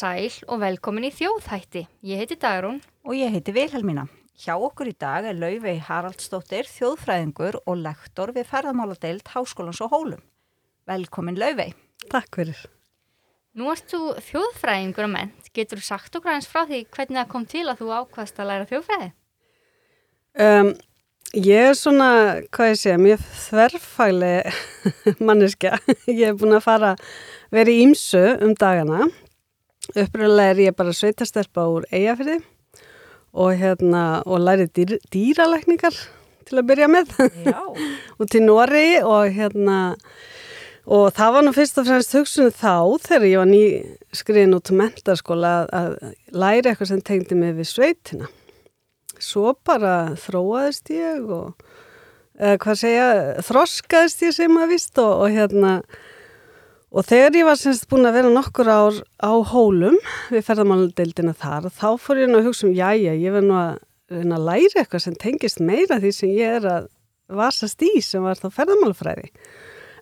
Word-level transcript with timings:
sæl 0.00 0.32
og 0.48 0.62
velkomin 0.62 1.08
í 1.08 1.12
þjóðhætti. 1.12 1.84
Ég 2.06 2.22
heiti 2.22 2.38
Dagrún. 2.40 2.80
Og 3.04 3.16
ég 3.18 3.32
heiti 3.34 3.52
Vilhelmína. 3.52 4.06
Hjá 4.40 4.54
okkur 4.56 4.88
í 4.88 4.96
dag 4.96 5.26
er 5.28 5.36
Laufey 5.36 5.80
Haraldsdóttir, 5.84 6.68
þjóðfræðingur 6.70 7.58
og 7.68 7.80
lektor 7.82 8.32
við 8.32 8.48
ferðamáladeild 8.48 9.28
Háskólans 9.34 9.82
og 9.84 9.92
Hólum. 9.92 10.22
Velkomin 10.88 11.36
Laufey. 11.40 11.74
Takk 12.08 12.40
fyrir. 12.40 12.60
Nú 13.58 13.68
erst 13.72 13.90
þú 13.92 14.14
þjóðfræðingur 14.30 15.08
að 15.08 15.14
ment. 15.18 15.50
Getur 15.52 15.82
þú 15.82 15.88
sagt 15.90 16.16
okkur 16.16 16.36
eins 16.36 16.48
frá 16.48 16.62
því 16.64 16.84
hvernig 16.88 17.20
það 17.20 17.32
kom 17.34 17.48
til 17.50 17.66
að 17.66 17.82
þú 17.82 17.92
ákvæðast 17.98 18.40
að 18.40 18.50
læra 18.52 18.68
þjóðfræði? 18.70 19.10
Um, 20.40 20.74
ég 21.36 21.72
er 21.72 21.76
svona, 21.76 22.10
hvað 22.54 22.72
ég 22.72 22.78
segja, 22.80 23.00
mjög 23.02 23.24
þverfæli 23.44 24.36
manneskja. 25.26 25.80
Ég 26.08 26.30
hef 26.30 26.38
búin 26.40 26.56
að 26.56 26.68
fara, 26.70 26.94
verið 27.52 27.88
ímsu 27.88 28.22
um 28.46 28.54
dagana. 28.56 29.10
Uppröðulega 29.94 30.54
er 30.54 30.62
ég 30.66 30.76
bara 30.78 30.94
sveitastelpa 30.94 31.66
úr 31.70 31.86
eigafyrði 31.90 32.40
og, 33.30 33.54
hérna, 33.58 34.04
og 34.26 34.42
lærið 34.42 34.72
dýr, 34.78 34.96
dýralækningar 35.14 35.96
til 36.48 36.60
að 36.60 36.68
byrja 36.70 36.90
með. 36.90 37.14
Og 38.18 38.28
til 38.30 38.44
Nóri 38.44 39.00
og 39.02 39.30
hérna 39.34 39.80
og 40.90 41.10
það 41.14 41.34
var 41.34 41.44
nú 41.46 41.52
fyrst 41.54 41.78
og 41.78 41.86
fremst 41.86 42.14
hugsunum 42.16 42.54
þá 42.56 42.74
þegar 43.04 43.26
ég 43.28 43.42
var 43.42 43.50
ný 43.50 43.64
skriðin 44.16 44.56
út 44.56 44.66
til 44.66 44.78
mentarskóla 44.80 45.52
að, 45.60 45.68
að 45.76 46.38
læra 46.42 46.72
eitthvað 46.72 46.90
sem 46.90 47.02
tengdi 47.06 47.38
mig 47.38 47.54
við 47.58 47.68
sveitina. 47.70 48.30
Svo 49.20 49.52
bara 49.66 50.16
þróaðist 50.18 50.90
ég 50.94 51.28
og 51.28 51.52
eða 52.40 52.56
hvað 52.62 52.80
segja, 52.80 53.08
þroskaðist 53.44 54.24
ég 54.24 54.34
sem 54.34 54.56
að 54.56 54.72
vist 54.72 55.00
og, 55.02 55.26
og 55.26 55.34
hérna 55.36 55.74
Og 56.90 57.06
þegar 57.06 57.36
ég 57.38 57.46
var 57.46 57.58
semst 57.58 57.86
búin 57.90 58.08
að 58.08 58.16
vera 58.18 58.30
nokkur 58.34 58.66
ár 58.66 58.96
á 59.22 59.30
hólum 59.46 59.94
við 60.32 60.42
ferðamálandeildina 60.42 61.36
þar, 61.38 61.68
þá 61.70 61.90
fór 62.02 62.18
ég 62.24 62.30
nú 62.30 62.40
að 62.40 62.48
hugsa 62.48 62.66
um, 62.66 62.72
já, 62.74 62.88
já, 62.98 63.12
ég 63.14 63.34
verð 63.36 63.46
nú 63.46 63.58
að, 63.60 63.76
að 64.18 64.46
læra 64.48 64.80
eitthvað 64.82 65.04
sem 65.04 65.18
tengist 65.22 65.60
meira 65.62 66.00
því 66.02 66.10
sem 66.16 66.32
ég 66.34 66.56
er 66.58 66.64
að 66.66 66.88
vasast 67.38 67.84
í 67.86 67.92
sem 68.02 68.24
var 68.26 68.40
þá 68.40 68.48
ferðamálafræði. 68.56 69.30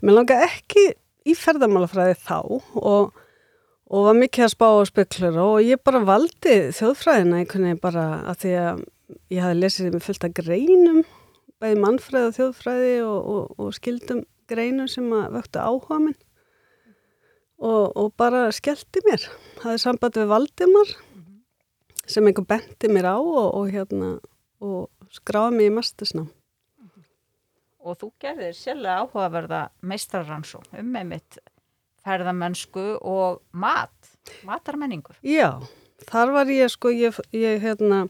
Mér 0.00 0.16
langa 0.16 0.38
ekki 0.46 0.84
í 1.28 1.34
ferðamálafræði 1.36 2.14
þá 2.22 2.38
og, 2.48 3.10
og 3.92 4.06
var 4.06 4.16
mikið 4.16 4.46
að 4.46 4.54
spá 4.54 4.66
og 4.70 4.88
speklura 4.88 5.44
og 5.44 5.58
ég 5.66 5.82
bara 5.84 6.00
valdi 6.08 6.54
þjóðfræðina 6.78 7.42
einhvern 7.42 7.66
veginn 7.68 7.82
bara 7.82 8.06
að 8.32 8.46
því 8.46 8.54
að 8.62 8.80
ég 9.34 9.44
hafi 9.44 9.58
lesið 9.58 9.90
með 9.92 10.06
fullt 10.06 10.24
af 10.24 10.32
greinum, 10.40 11.02
bæði 11.60 11.82
mannfræði 11.84 12.30
og 12.30 12.38
þjóðfræði 12.38 12.96
og, 13.04 13.28
og, 13.34 13.52
og 13.60 13.76
skildum 13.76 14.24
greinum 14.48 14.88
sem 14.88 15.12
að 15.12 15.36
vöktu 15.36 15.60
áhuga 15.60 16.00
minn 16.06 16.16
og, 17.58 17.96
og 17.96 18.14
bara 18.18 18.48
skellti 18.54 19.02
mér. 19.06 19.26
Það 19.58 19.74
er 19.74 19.82
samband 19.82 20.18
við 20.18 20.30
Valdimar 20.30 20.88
mm 20.94 21.20
-hmm. 21.20 21.38
sem 22.06 22.26
einhver 22.26 22.46
benti 22.46 22.88
mér 22.88 23.06
á 23.14 23.16
og, 23.18 23.54
og, 23.54 23.70
hérna, 23.70 24.20
og 24.60 24.90
skráði 25.10 25.56
mér 25.56 25.70
í 25.70 25.74
mastusná. 25.74 26.22
Mm 26.22 26.88
-hmm. 26.88 27.04
Og 27.80 27.96
þú 27.98 28.12
gerðir 28.20 28.54
sérlega 28.54 29.00
áhugaverða 29.02 29.68
meistraransó 29.82 30.62
um 30.78 30.86
með 30.86 31.04
mitt 31.04 31.38
ferðamennsku 32.04 32.98
og 33.00 33.42
mat, 33.52 34.16
matarmenningu. 34.44 35.12
Já, 35.22 35.60
þar 36.08 36.32
var 36.32 36.46
ég 36.46 36.68
sko, 36.68 36.88
ég, 36.88 37.18
ég 37.32 37.60
hérna 37.60 38.08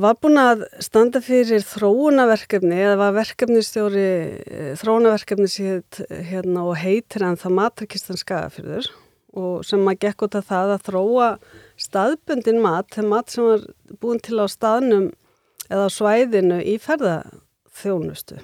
var 0.00 0.16
búin 0.16 0.40
að 0.40 0.62
standa 0.80 1.20
fyrir 1.20 1.60
þróunaverkefni 1.66 2.78
eða 2.86 2.96
var 3.02 3.16
verkefnistjóri 3.18 4.06
uh, 4.32 4.70
þróunaverkefni 4.80 5.48
síðan 5.50 6.22
hérna, 6.30 6.64
og 6.64 6.78
heitir 6.80 7.26
hann 7.26 7.36
það 7.36 7.58
matarkistan 7.58 8.20
skagafyrður 8.20 8.88
og 9.32 9.64
sem 9.64 9.84
að 9.88 10.00
gekk 10.04 10.26
út 10.26 10.34
af 10.36 10.48
það 10.48 10.72
að 10.74 10.86
þróa 10.88 11.28
staðbundin 11.80 12.60
mat, 12.64 12.88
þegar 12.92 13.08
mat 13.08 13.32
sem 13.32 13.46
var 13.48 13.68
búin 14.00 14.20
til 14.24 14.40
á 14.40 14.46
staðnum 14.48 15.06
eða 15.72 15.88
á 15.88 15.90
svæðinu 15.92 16.58
í 16.68 16.76
ferðaþjónustu 16.82 18.40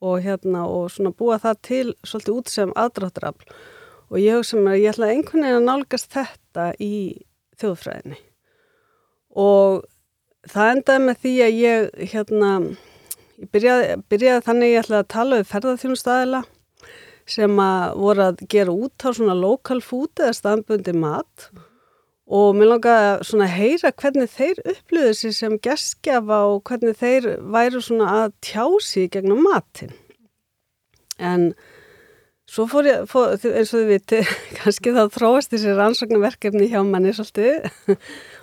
og 0.00 0.24
hérna 0.24 0.64
og 0.64 0.88
svona 0.92 1.12
búa 1.12 1.36
það 1.40 1.60
til 1.66 1.86
svolítið 2.08 2.36
út 2.38 2.52
sem 2.52 2.72
aðdráttarafl. 2.72 3.50
Og 4.10 4.18
ég 4.18 4.38
hugsa 4.38 4.58
mér 4.58 4.78
að 4.78 4.80
ég 4.80 4.94
ætla 4.94 5.10
einhvern 5.12 5.44
veginn 5.44 5.58
að 5.60 5.66
nálgast 5.68 6.14
þetta 6.14 6.64
í 6.80 6.94
þjóðfræðinni. 7.60 8.16
Og 9.36 9.84
það 10.48 10.72
endaði 10.74 11.04
með 11.06 11.20
því 11.24 11.34
að 11.44 11.58
ég 11.60 12.10
hérna, 12.14 12.50
ég 13.40 13.50
byrjaði, 13.54 13.96
byrjaði 14.12 14.46
þannig 14.48 14.72
ég 14.72 14.84
ætlaði 14.84 15.04
að 15.04 15.12
tala 15.14 15.40
við 15.40 15.50
ferðarþjónustæðila 15.54 16.42
sem 17.30 17.58
að 17.62 17.96
voru 18.02 18.26
að 18.26 18.44
gera 18.50 18.74
út 18.74 19.06
á 19.06 19.08
svona 19.14 19.36
lokal 19.38 19.80
food 19.84 20.18
eða 20.18 20.34
staðbundi 20.34 20.94
mat. 20.98 21.50
Og 22.30 22.54
mér 22.54 22.72
langaði 22.72 23.06
að 23.10 23.24
svona 23.26 23.46
heyra 23.50 23.90
hvernig 23.98 24.30
þeir 24.30 24.62
upplöðu 24.72 25.14
sér 25.18 25.34
sem 25.34 25.56
geskjafa 25.62 26.44
og 26.50 26.62
hvernig 26.66 26.98
þeir 26.98 27.26
væru 27.42 27.82
svona 27.82 28.12
að 28.20 28.36
tjási 28.46 29.08
gegnum 29.10 29.42
matin 29.46 29.94
en 31.20 31.52
Svo 32.50 32.64
fór 32.66 32.86
ég, 32.88 33.04
fór, 33.06 33.36
eins 33.38 33.70
og 33.70 33.84
þið 33.84 33.90
viti, 33.92 34.18
kannski 34.58 34.90
þá 34.90 35.04
þróast 35.14 35.52
þessi 35.52 35.74
rannsóknarverkefni 35.78 36.66
hjá 36.72 36.80
manni 36.82 37.12
svolítið 37.14 37.68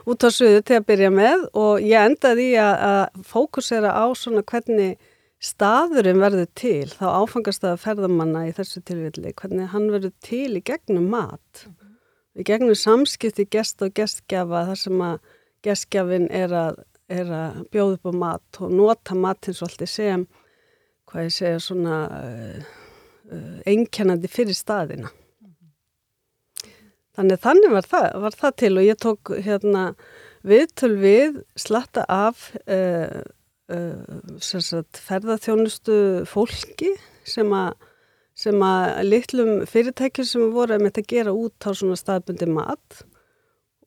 út 0.07 0.25
á 0.25 0.29
suðu 0.31 0.63
til 0.65 0.79
að 0.79 0.87
byrja 0.89 1.11
með 1.13 1.45
og 1.57 1.83
ég 1.83 2.09
endaði 2.09 2.49
í 2.53 2.57
að, 2.61 2.73
að 2.87 3.27
fókusera 3.27 3.93
á 3.93 4.05
svona 4.17 4.43
hvernig 4.47 4.95
staðurinn 5.43 6.21
verður 6.23 6.47
til, 6.57 6.87
þá 6.89 7.05
áfangast 7.21 7.67
að 7.67 7.81
ferðamanna 7.83 8.47
í 8.47 8.53
þessu 8.57 8.81
tilvilli, 8.87 9.35
hvernig 9.37 9.69
hann 9.73 9.91
verður 9.93 10.15
til 10.25 10.57
í 10.57 10.63
gegnum 10.65 11.11
mat, 11.11 11.65
mm 11.67 11.73
-hmm. 11.75 11.93
í 12.41 12.47
gegnum 12.47 12.75
samskipti 12.75 13.45
gest 13.45 13.83
og 13.85 13.93
gestgjafa 13.93 14.65
þar 14.71 14.81
sem 14.81 15.05
að 15.11 15.19
gestgjafin 15.67 16.27
er 16.31 16.55
að, 16.55 16.81
er 17.09 17.29
að 17.29 17.61
bjóða 17.69 17.99
upp 17.99 18.09
á 18.09 18.13
mat 18.25 18.61
og 18.61 18.73
nota 18.73 19.15
matin 19.15 19.53
svolítið 19.53 19.93
sem, 19.93 20.27
hvað 21.05 21.23
ég 21.29 21.37
segja, 21.37 21.59
svona... 21.59 22.01
Uh, 22.09 22.75
Uh, 23.27 23.59
einkennandi 23.67 24.29
fyrir 24.31 24.55
staðina. 24.55 25.09
Þannig 27.17 27.41
þannig 27.41 27.73
var 27.73 27.89
það, 27.89 28.07
var 28.23 28.37
það 28.37 28.55
til 28.61 28.71
og 28.77 28.85
ég 28.85 29.01
tók 29.01 29.33
hérna 29.45 29.83
viðtöl 30.47 30.93
við 31.01 31.41
slatta 31.57 32.05
af 32.13 32.51
uh, 32.69 33.21
uh, 33.73 34.39
sagt, 34.39 35.01
ferðarþjónustu 35.07 35.99
fólki 36.29 36.93
sem 37.27 37.53
að 37.57 37.73
sem 38.37 38.61
að 38.61 38.99
litlum 39.07 39.51
fyrirtækjum 39.65 40.27
sem 40.29 40.49
voru 40.53 40.75
að 40.75 40.83
með 40.83 40.91
þetta 40.91 41.13
gera 41.15 41.33
út 41.33 41.65
á 41.65 41.73
svona 41.73 41.97
staðbundi 41.97 42.45
mat 42.53 42.99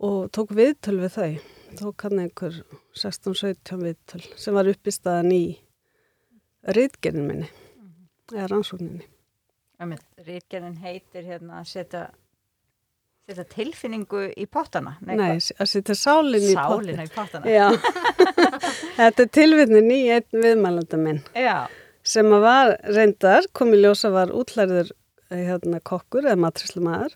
og 0.03 0.31
tók 0.35 0.51
viðtöl 0.59 0.97
við 0.99 1.13
þau. 1.15 1.33
Tók 1.79 2.03
hann 2.03 2.23
einhver 2.25 2.57
16-17 2.99 3.85
viðtöl 3.85 4.25
sem 4.35 4.57
var 4.57 4.71
upp 4.73 4.91
í 4.91 4.95
staðan 4.95 5.31
í 5.37 5.45
reytgerðin 6.67 7.29
minni, 7.29 7.51
eða 8.35 8.49
rannsókninni. 8.51 9.07
Ríkjarinn 10.27 10.81
heitir 10.83 11.25
hérna 11.31 11.61
að 11.63 11.71
setja, 11.71 12.03
setja 13.31 13.47
tilfinningu 13.55 14.25
í 14.37 14.47
pottana. 14.51 14.97
Nei, 15.07 15.17
Nei 15.19 15.33
að 15.39 15.69
setja 15.71 15.97
sálinn 15.99 16.49
í 16.51 16.55
pottana. 16.55 16.71
Sálinn 16.77 17.03
í 17.05 17.11
pottana. 17.15 17.47
Þetta 19.01 19.27
er 19.27 19.31
tilvinnin 19.39 19.93
í 19.95 20.01
einn 20.17 20.45
viðmælanda 20.45 21.01
minn. 21.01 21.21
Já. 21.35 21.67
Sem 22.07 22.31
að 22.33 22.47
var 22.47 22.73
reyndar, 22.89 23.47
komi 23.57 23.79
ljósa 23.81 24.11
var 24.13 24.33
útlæriður 24.35 24.91
hérna, 25.31 25.81
kokkur 25.87 26.27
eða 26.27 26.41
matrislu 26.43 26.83
maður 26.83 27.15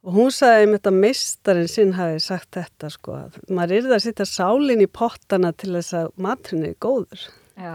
og 0.00 0.14
hún 0.16 0.30
sagði 0.32 0.64
einmitt 0.64 0.88
að 0.88 0.98
meistarinn 1.02 1.68
sinn 1.68 1.92
hafi 1.98 2.20
sagt 2.24 2.56
þetta 2.56 2.88
sko 2.94 3.16
að 3.18 3.38
maður 3.52 3.76
er 3.76 3.88
það 3.88 3.96
að 3.96 4.04
setja 4.06 4.26
sálinn 4.28 4.84
í 4.84 4.88
pottana 4.88 5.50
til 5.52 5.74
þess 5.74 5.96
að 5.98 6.10
matrinni 6.24 6.70
er 6.72 6.78
góður. 6.80 7.26
Já. 7.60 7.74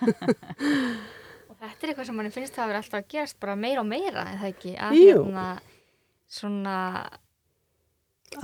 Þetta 1.60 1.84
er 1.84 1.90
eitthvað 1.90 2.06
sem 2.08 2.16
mann 2.16 2.32
finnst 2.32 2.56
að 2.56 2.70
vera 2.70 2.80
alltaf 2.80 3.02
að 3.02 3.10
gerast 3.12 3.36
bara 3.42 3.54
meira 3.60 3.82
og 3.82 3.88
meira, 3.90 4.22
eða 4.32 4.48
ekki? 4.48 4.70
Að 4.80 4.94
hérna 4.96 5.44
svona... 6.30 6.78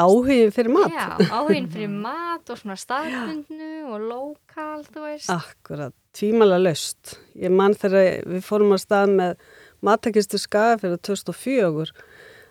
Áhugin 0.03 0.51
fyrir 0.51 0.73
mat. 0.75 0.91
Já, 0.91 1.29
áhugin 1.31 1.69
fyrir 1.71 1.93
mat 2.09 2.51
og 2.51 2.59
svona 2.59 2.75
staðbundnu 2.81 3.73
og 3.95 4.07
lokal, 4.11 4.81
þú 4.89 5.05
veist. 5.05 5.31
Akkurat, 5.31 5.95
tvímala 6.17 6.59
löst. 6.59 7.15
Ég 7.39 7.55
mann 7.55 7.77
þegar 7.79 8.27
við 8.27 8.43
fórum 8.47 8.75
á 8.75 8.79
stað 8.83 9.15
með 9.21 9.45
mattakistu 9.87 10.41
skaga 10.43 10.81
fyrir 10.83 10.99
2004 11.07 11.95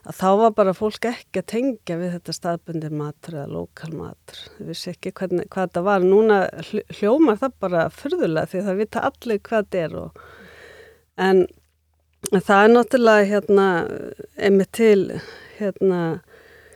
að 0.06 0.18
þá 0.20 0.28
var 0.40 0.56
bara 0.56 0.76
fólk 0.78 1.08
ekki 1.10 1.42
að 1.42 1.50
tengja 1.50 1.98
við 2.00 2.16
þetta 2.16 2.36
staðbundi 2.38 2.92
matur 2.94 3.40
eða 3.40 3.52
lokal 3.58 3.92
matur. 3.98 4.42
Þau 4.56 4.66
vissi 4.70 4.92
ekki 4.94 5.14
hvernig, 5.18 5.50
hvað 5.52 5.70
þetta 5.70 5.86
var. 5.90 6.06
Núna 6.06 6.40
hljómar 7.00 7.40
það 7.42 7.60
bara 7.66 7.86
fyrðulega 7.94 8.52
því 8.52 8.66
það 8.70 8.82
vita 8.84 9.06
allir 9.10 9.42
hvað 9.50 9.66
þetta 9.66 9.84
er 9.84 10.00
og 10.06 10.26
en 11.26 11.46
það 12.34 12.62
er 12.64 12.72
náttúrulega 12.74 13.28
hérna 13.30 13.66
einmitt 14.38 14.72
til 14.74 15.20
hérna 15.60 16.00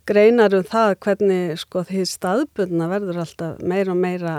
greinar 0.09 0.53
um 0.57 0.65
það 0.65 0.95
hvernig 1.05 1.59
sko 1.61 1.83
því 1.87 2.05
staðbundna 2.09 2.89
verður 2.91 3.21
alltaf 3.23 3.61
meira 3.61 3.93
og 3.93 4.01
meira 4.01 4.35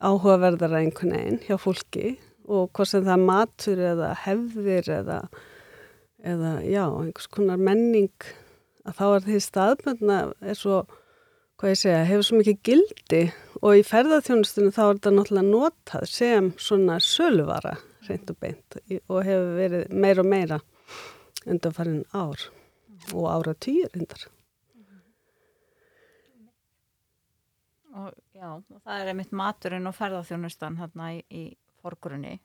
áhugaverðara 0.00 0.80
einhvern 0.80 1.14
veginn 1.16 1.40
hjá 1.46 1.56
fólki 1.60 2.14
og 2.50 2.70
hvort 2.74 2.90
sem 2.90 3.04
það 3.04 3.16
er 3.16 3.26
matur 3.30 3.82
eða 3.90 4.12
hefðir 4.24 4.92
eða, 5.00 5.18
eða 6.24 6.54
já, 6.64 6.84
einhvers 6.88 7.28
konar 7.32 7.60
menning 7.60 8.30
að 8.88 8.96
þá 8.96 9.04
er 9.08 9.26
því 9.28 9.42
staðbundna 9.44 10.18
er 10.40 10.56
svo, 10.58 10.80
hvað 11.60 11.74
ég 11.74 11.82
segja, 11.82 12.08
hefur 12.08 12.26
svo 12.26 12.40
mikið 12.40 12.64
gildi 12.66 13.22
og 13.60 13.76
í 13.76 13.84
ferðarþjónustunum 13.86 14.74
þá 14.74 14.82
er 14.86 14.98
þetta 14.98 15.14
náttúrulega 15.16 15.52
notað 15.52 16.10
sem 16.10 16.52
svona 16.60 16.98
söluvara 17.04 17.76
reynd 18.10 18.32
og 18.32 18.38
beint 18.42 18.76
og 19.00 19.22
hefur 19.26 19.54
verið 19.58 19.94
meira 20.04 20.24
og 20.24 20.28
meira 20.30 20.60
undan 21.46 21.74
farin 21.76 22.04
ár 22.12 22.44
og 23.14 23.26
ára 23.32 23.54
týr 23.56 23.88
reyndar. 23.94 24.26
Og, 27.90 28.12
já, 28.36 28.46
og 28.54 28.78
það 28.84 29.00
er 29.00 29.10
einmitt 29.10 29.32
maturinn 29.34 29.88
og 29.90 29.96
ferðarþjónustan 29.96 30.76
hérna 30.78 31.10
í, 31.16 31.22
í 31.26 31.44
forgrunni. 31.82 32.36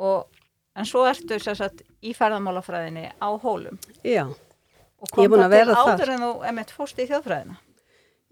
Og 0.00 0.30
en 0.76 0.88
svo 0.88 1.04
ertu 1.08 1.36
sagt, 1.42 1.82
í 2.00 2.14
ferðarmálafræðinni 2.16 3.10
á 3.20 3.28
hólum. 3.42 3.76
Já, 4.06 4.24
og 4.30 5.12
kom 5.12 5.24
Ég 5.24 5.28
er 5.28 5.34
búin 5.34 5.44
að 5.44 5.56
vera 5.58 5.76
þar. 5.76 5.92
áður 5.92 6.14
en 6.14 6.24
þú 6.24 6.32
einmitt 6.48 6.72
fórst 6.72 7.02
í 7.02 7.08
þjóðfræðina 7.10 7.58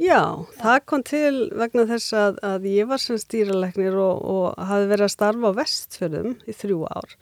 já, 0.00 0.20
það 0.58 0.80
kom 0.90 1.04
til 1.06 1.34
vegna 1.54 1.86
þess 1.90 2.16
að, 2.18 2.40
að 2.46 2.66
ég 2.70 2.88
var 2.90 3.02
sem 3.02 3.20
stýralegnir 3.20 3.96
og, 4.00 4.24
og 4.24 4.66
hafi 4.70 4.90
verið 4.90 5.06
að 5.06 5.14
starfa 5.14 5.52
á 5.54 5.58
vestfjörðum 5.60 6.34
í 6.44 6.56
þrjú 6.56 6.80
ár 6.90 7.16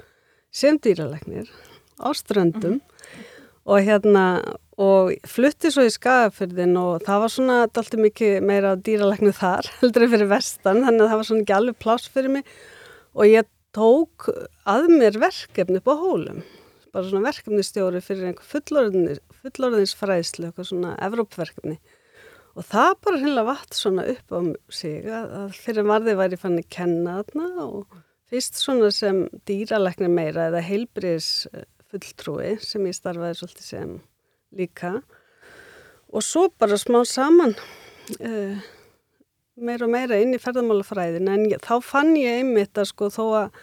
sem 0.52 0.78
dýralegnir 0.82 1.50
á 2.00 2.08
ströndum. 2.16 2.80
Og 3.62 3.84
hérna 3.86 4.24
og 4.80 5.12
flutti 5.28 5.70
svo 5.70 5.84
í 5.86 5.92
skagafyrðin 5.92 6.74
og 6.80 7.04
það 7.06 7.20
var 7.22 7.30
svona 7.30 7.58
alltaf 7.68 7.92
mikið 7.94 8.40
meira 8.42 8.72
dýralegnu 8.74 9.30
þar 9.36 9.68
heldur 9.82 10.06
en 10.06 10.14
fyrir 10.16 10.32
vestan 10.32 10.82
þannig 10.82 11.04
að 11.04 11.12
það 11.12 11.20
var 11.20 11.28
svona 11.28 11.44
ekki 11.44 11.56
alveg 11.58 11.78
pláss 11.84 12.10
fyrir 12.10 12.34
mig. 12.38 12.56
Og 13.14 13.28
ég 13.28 13.46
tók 13.76 14.26
að 14.68 14.90
mér 14.92 15.20
verkefni 15.22 15.78
upp 15.80 15.92
á 15.92 15.96
hólum 15.96 16.42
bara 16.92 17.08
svona 17.08 17.30
verkefnistjóri 17.30 18.02
fyrir 18.04 18.28
einhver 18.28 18.44
fullorðins, 18.44 19.20
fullorðinsfræðslu 19.40 20.48
eitthvað 20.50 20.68
svona 20.68 20.90
Evrópverkefni 21.06 21.78
og 22.52 22.66
það 22.68 22.94
bara 23.06 23.20
hinnlega 23.22 23.48
vatt 23.48 23.76
svona 23.76 24.06
upp 24.12 24.34
á 24.36 24.40
sig 24.74 25.06
að, 25.08 25.54
fyrir 25.56 25.88
varði 25.88 26.16
væri 26.18 26.38
fann 26.40 26.58
að 26.60 26.68
kenna 26.72 27.20
þarna 27.22 27.66
og 27.66 28.00
fyrst 28.32 28.60
svona 28.60 28.90
sem 28.94 29.24
dýralegni 29.48 30.10
meira 30.12 30.48
eða 30.50 30.64
heilbriðis 30.64 31.30
fulltrúi 31.92 32.54
sem 32.64 32.86
ég 32.88 32.96
starfaði 32.96 33.38
svolítið 33.40 33.66
sem 33.66 33.96
líka. 34.56 34.92
Og 36.12 36.24
svo 36.24 36.46
bara 36.60 36.78
smá 36.80 37.02
saman 37.08 37.54
uh, 38.20 38.62
meira 39.56 39.86
og 39.86 39.92
meira 39.92 40.20
inn 40.20 40.36
í 40.36 40.40
ferðamálafræðin 40.40 41.30
en 41.32 41.46
ég, 41.52 41.60
þá 41.64 41.76
fann 41.84 42.14
ég 42.16 42.40
einmitt 42.40 42.78
að 42.80 42.90
sko 42.92 43.08
þó 43.12 43.24
að 43.44 43.60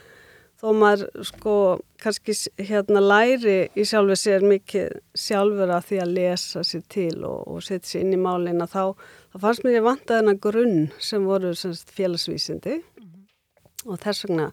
þó 0.59 0.71
maður 0.75 1.25
sko 1.27 1.55
kannski 2.03 2.35
hérna 2.67 3.01
læri 3.03 3.57
í 3.79 3.85
sjálfu 3.87 4.17
sér 4.19 4.45
mikið 4.47 4.97
sjálfur 5.17 5.71
að 5.71 5.85
því 5.89 5.99
að 6.03 6.15
lesa 6.17 6.63
sér 6.67 6.87
til 6.91 7.13
og, 7.27 7.45
og 7.47 7.61
setja 7.63 7.93
sér 7.93 8.05
inn 8.05 8.17
í 8.17 8.19
málina 8.19 8.67
þá, 8.67 8.95
þá 9.31 9.37
fannst 9.45 9.65
mér 9.65 9.77
ég 9.79 9.85
vanta 9.87 10.17
þennan 10.17 10.41
grunn 10.43 10.81
sem 10.99 11.27
voru 11.27 11.53
sem 11.55 11.75
sagt, 11.75 11.93
félagsvísindi. 11.95 12.81
Og 13.87 14.01
þess 14.03 14.25
vegna 14.27 14.49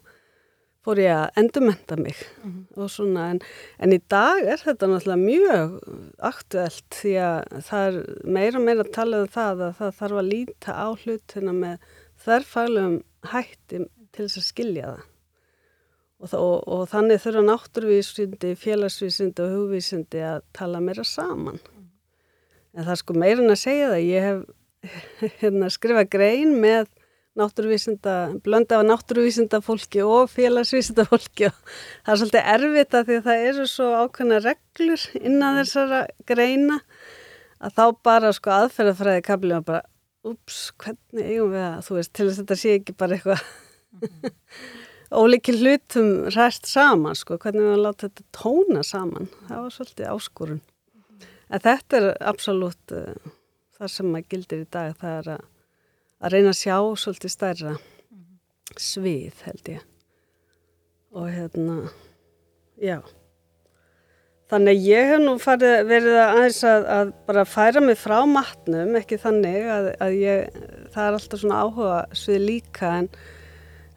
fór 0.87 1.01
ég 1.03 1.11
að 1.11 1.41
endurmenta 1.41 1.97
mig. 1.99 2.21
Og 2.79 2.87
svona 2.91 3.27
en, 3.33 3.41
en 3.83 3.95
í 3.95 3.99
dag 4.07 4.39
er 4.47 4.63
þetta 4.63 4.87
náttúrulega 4.87 5.19
mjög 5.25 5.75
aktuelt 6.29 7.01
því 7.01 7.17
að 7.25 7.59
það 7.67 7.89
er 7.89 7.99
meira 8.37 8.63
meira 8.63 8.87
að 8.87 8.95
tala 8.95 9.21
um 9.25 9.35
það 9.35 9.67
að 9.67 9.75
það 9.81 9.99
þarf 9.99 10.23
að 10.23 10.31
líta 10.31 10.79
á 10.79 10.87
hlutina 11.03 11.57
með 11.59 11.93
þærfælum 12.23 12.97
hætti 13.33 13.83
til 13.83 14.23
þess 14.23 14.39
að 14.39 14.49
skilja 14.53 14.89
það 14.93 15.05
og, 16.17 16.33
og, 16.33 16.55
og 16.65 16.83
þannig 16.91 17.21
þurfa 17.23 17.43
náttúruvísindi, 17.45 18.53
félagsvísindi 18.57 19.43
og 19.45 19.55
hugvísindi 19.55 20.21
að 20.25 20.45
tala 20.57 20.81
meira 20.83 21.05
saman. 21.05 21.59
En 22.73 22.85
það 22.85 22.93
er 22.93 23.01
sko 23.01 23.17
meira 23.17 23.43
en 23.43 23.53
að 23.53 23.61
segja 23.63 23.91
það 23.93 24.07
ég 24.07 24.27
hef 24.27 24.45
hérna, 25.41 25.69
skrifað 25.73 26.09
grein 26.13 26.55
með 26.61 26.87
blönda 27.37 28.79
af 28.79 28.85
náttúruvísinda 28.87 29.59
fólki 29.61 30.01
og 30.01 30.31
félagsvísinda 30.33 31.05
fólki 31.05 31.51
og 31.51 31.57
það 32.05 32.13
er 32.13 32.19
svolítið 32.21 32.47
erfitt 32.53 32.95
að 32.97 33.05
því 33.05 33.17
að 33.17 33.27
það 33.27 33.43
eru 33.49 33.67
svo 33.69 33.89
ákveðna 34.01 34.39
reglur 34.41 35.03
innan 35.21 35.59
þessara 35.59 35.99
greina 36.25 36.79
að 37.61 37.77
þá 37.77 37.83
bara 38.09 38.33
sko 38.33 38.55
aðferðafræði 38.55 39.21
kablið 39.27 39.59
og 39.59 39.67
bara, 39.69 39.83
ups, 40.25 40.57
hvernig 40.81 41.29
eigum 41.29 41.53
við 41.53 41.63
að, 41.67 41.77
þú 41.85 41.99
veist, 41.99 42.13
til 42.13 42.27
þess 42.27 42.37
að 42.37 42.41
þetta 42.41 42.59
sé 42.63 42.75
ekki 42.79 42.97
bara 42.97 43.17
eitthvað 43.17 43.45
ólíkir 45.11 45.59
hlutum 45.61 46.09
ræst 46.35 46.67
saman, 46.69 47.15
sko, 47.15 47.37
hvernig 47.41 47.63
við 47.63 47.75
að 47.75 47.83
láta 47.85 48.09
þetta 48.09 48.25
tóna 48.35 48.83
saman, 48.85 49.29
það 49.47 49.61
var 49.63 49.75
svolítið 49.75 50.09
áskorun. 50.13 50.63
En 51.47 51.63
þetta 51.63 51.99
er 51.99 52.07
absolutt 52.27 52.95
uh, 52.95 53.35
það 53.77 53.93
sem 53.93 54.09
maður 54.11 54.33
gildir 54.33 54.63
í 54.65 54.71
dag, 54.73 54.97
það 54.99 55.19
er 55.19 55.29
að, 55.37 55.45
að 56.19 56.35
reyna 56.35 56.51
að 56.51 56.59
sjá 56.61 56.75
svolítið 57.03 57.33
stærra 57.33 57.77
svið, 58.77 59.45
held 59.45 59.71
ég. 59.71 59.85
Og 61.17 61.29
hérna, 61.31 61.77
já. 62.81 62.99
Þannig 64.47 64.77
að 64.77 64.85
ég 64.87 65.09
hef 65.11 65.23
nú 65.23 65.33
farið, 65.43 65.73
verið 65.89 66.17
að 66.21 66.33
aðeins 66.33 66.59
að, 66.67 66.85
að 66.97 67.09
bara 67.27 67.47
færa 67.47 67.81
mig 67.83 67.97
frá 67.99 68.17
matnum, 68.31 68.93
ekki 68.99 69.19
þannig 69.19 69.65
að, 69.71 69.89
að 70.03 70.19
ég, 70.21 70.61
það 70.93 71.01
er 71.03 71.17
alltaf 71.17 71.41
svona 71.41 71.63
áhuga 71.65 71.97
svið 72.15 72.45
líka 72.45 72.91
en, 73.01 73.09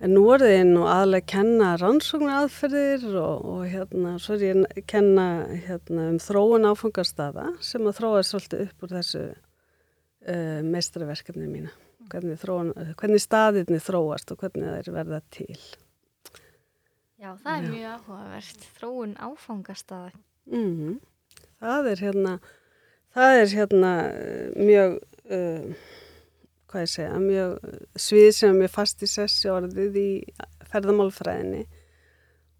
en 0.00 0.14
nú 0.16 0.24
er 0.34 0.44
þið 0.44 0.62
nú 0.70 0.86
aðlega 0.88 1.22
að 1.22 1.30
kenna 1.34 1.74
rannsóknar 1.80 2.44
aðferðir 2.44 3.04
og, 3.20 3.44
og 3.52 3.66
hérna, 3.70 4.14
svo 4.22 4.38
er 4.38 4.46
ég 4.46 4.62
að 4.64 4.80
kenna 4.90 5.26
hérna, 5.66 6.08
um 6.14 6.18
þróun 6.22 6.70
áfangastaða 6.70 7.46
sem 7.64 7.86
að 7.86 8.00
þróa 8.00 8.24
svolítið 8.26 8.64
upp 8.66 8.86
úr 8.86 8.96
þessu 8.96 9.26
uh, 9.30 10.58
meistraverkefni 10.66 11.50
mína. 11.50 11.76
Hvernig, 12.10 12.40
þróun, 12.42 12.72
hvernig 12.98 13.22
staðirni 13.22 13.78
þróast 13.78 14.32
og 14.34 14.40
hvernig 14.42 14.66
það 14.66 14.80
er 14.80 14.94
verða 14.96 15.20
til. 15.30 15.60
Já, 17.20 17.34
það 17.36 17.52
er 17.52 17.68
mjög 17.68 17.94
áhugavert. 17.94 18.66
Þróun 18.80 19.14
áfangastaða. 19.20 20.10
Mm 20.50 20.98
Það 21.60 21.90
er 21.90 22.00
hérna, 22.00 22.30
það 23.12 23.38
er 23.38 23.50
hérna 23.52 23.90
eh, 24.08 24.46
mjög, 24.56 24.94
uh, 25.28 25.88
hvað 26.70 26.86
ég 26.86 26.92
segja, 26.94 27.18
mjög 27.20 27.52
eh, 27.66 27.84
svið 28.06 28.30
sem 28.36 28.52
er 28.52 28.58
mjög 28.62 28.72
fast 28.76 29.04
í 29.04 29.10
sessi 29.10 29.50
orðið 29.50 30.00
í 30.00 30.10
ferðamálfræðinni 30.70 31.64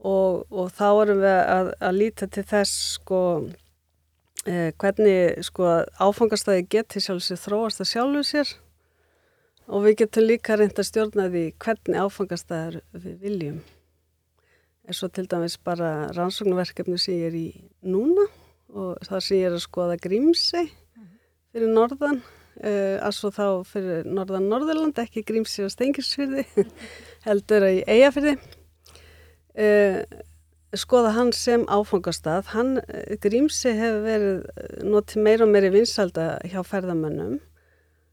og, 0.00 0.47
og 0.50 0.71
þá 0.75 0.87
erum 0.90 1.21
við 1.23 1.37
að, 1.38 1.73
að 1.79 1.99
líta 1.99 2.29
til 2.33 2.45
þess 2.50 2.79
sko 2.97 3.21
uh, 4.49 4.71
hvernig 4.81 5.45
sko 5.47 5.69
áfangastæði 6.00 6.67
geti 6.73 7.02
sjálf 7.05 7.26
sér 7.26 7.40
þróast 7.45 7.85
að 7.85 7.93
sjálfu 7.93 8.25
sér. 8.26 8.55
Og 9.71 9.85
við 9.85 10.00
getum 10.00 10.26
líka 10.26 10.57
reynd 10.59 10.79
að 10.81 10.88
stjórna 10.88 11.29
því 11.31 11.45
hvernig 11.62 12.00
áfangastæðar 12.02 12.81
við 12.90 13.21
viljum. 13.23 13.61
Er 14.88 14.97
svo 14.99 15.07
til 15.14 15.29
dæmis 15.31 15.55
bara 15.62 16.11
rannsóknverkefni 16.17 16.99
sem 16.99 17.21
ég 17.21 17.29
er 17.29 17.37
í 17.38 17.49
núna 17.87 18.26
og 18.75 18.99
það 19.07 19.23
sem 19.26 19.38
ég 19.38 19.47
er 19.50 19.55
að 19.55 19.62
skoða 19.62 19.99
Grímsey 20.02 20.73
fyrir 21.52 21.71
norðan 21.71 22.19
að 22.61 23.14
svo 23.17 23.31
þá 23.33 23.45
fyrir 23.64 24.09
norðan 24.09 24.50
Norðurland 24.50 24.99
ekki 25.00 25.23
Grímsey 25.25 25.64
og 25.64 25.71
Stengirsfyrði 25.73 26.45
heldur 27.26 27.64
að 27.64 27.79
í 27.79 27.85
Eyjafyrði 27.88 28.35
uh, 29.59 30.02
skoða 30.76 31.14
hann 31.17 31.33
sem 31.35 31.67
áfangastað. 31.71 32.50
Hann, 32.55 32.79
uh, 32.81 33.05
Grímsey 33.23 33.76
hefur 33.79 34.02
verið 34.07 34.83
notið 34.87 35.25
meira 35.26 35.47
og 35.47 35.55
meiri 35.55 35.73
vinsalda 35.75 36.33
hjá 36.47 36.61
ferðamönnum. 36.67 37.38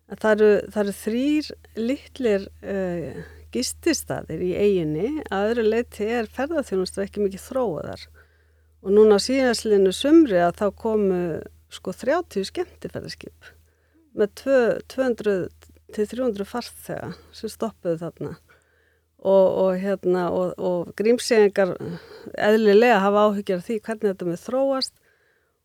Að 0.07 0.21
það 0.23 0.35
eru, 0.37 0.51
það 0.71 0.83
eru 0.83 0.95
þrýr 1.01 1.49
litlir 1.89 2.47
uh, 2.63 3.25
gististaðir 3.55 4.43
í 4.43 4.53
eiginni 4.55 5.09
að 5.33 5.51
öðru 5.51 5.67
leiti 5.73 6.07
er 6.07 6.31
ferðarþjónustur 6.31 7.05
ekki 7.05 7.25
mikið 7.25 7.45
þróaðar. 7.49 8.07
Og 8.85 8.93
núna 8.93 9.17
á 9.17 9.19
síðanslinu 9.19 9.91
sumri 9.95 10.39
að 10.39 10.59
þá 10.61 10.67
komu 10.79 11.21
sko 11.73 11.91
30 11.91 12.47
skemmtifæðarskip 12.47 13.56
með 14.17 14.33
tvö, 14.41 14.59
200 14.93 15.37
til 15.95 16.07
300 16.09 16.47
farþega 16.47 17.13
sem 17.35 17.51
stoppuðu 17.51 18.01
þarna. 18.01 18.35
Og, 19.17 19.45
og 19.63 19.79
hérna 19.81 20.27
og, 20.29 20.51
og 20.61 20.91
grímsýðingar 20.99 21.73
eðlilega 22.37 22.99
hafa 23.01 23.23
áhyggjur 23.27 23.63
af 23.63 23.65
því 23.65 23.77
hvernig 23.87 24.11
þetta 24.11 24.27
með 24.27 24.43
þróast 24.43 24.93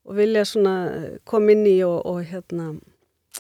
og 0.09 0.17
vilja 0.17 0.47
svona 0.49 0.77
koma 1.29 1.53
inn 1.53 1.67
í 1.69 1.77
og, 1.85 2.23
hérna 2.31 2.71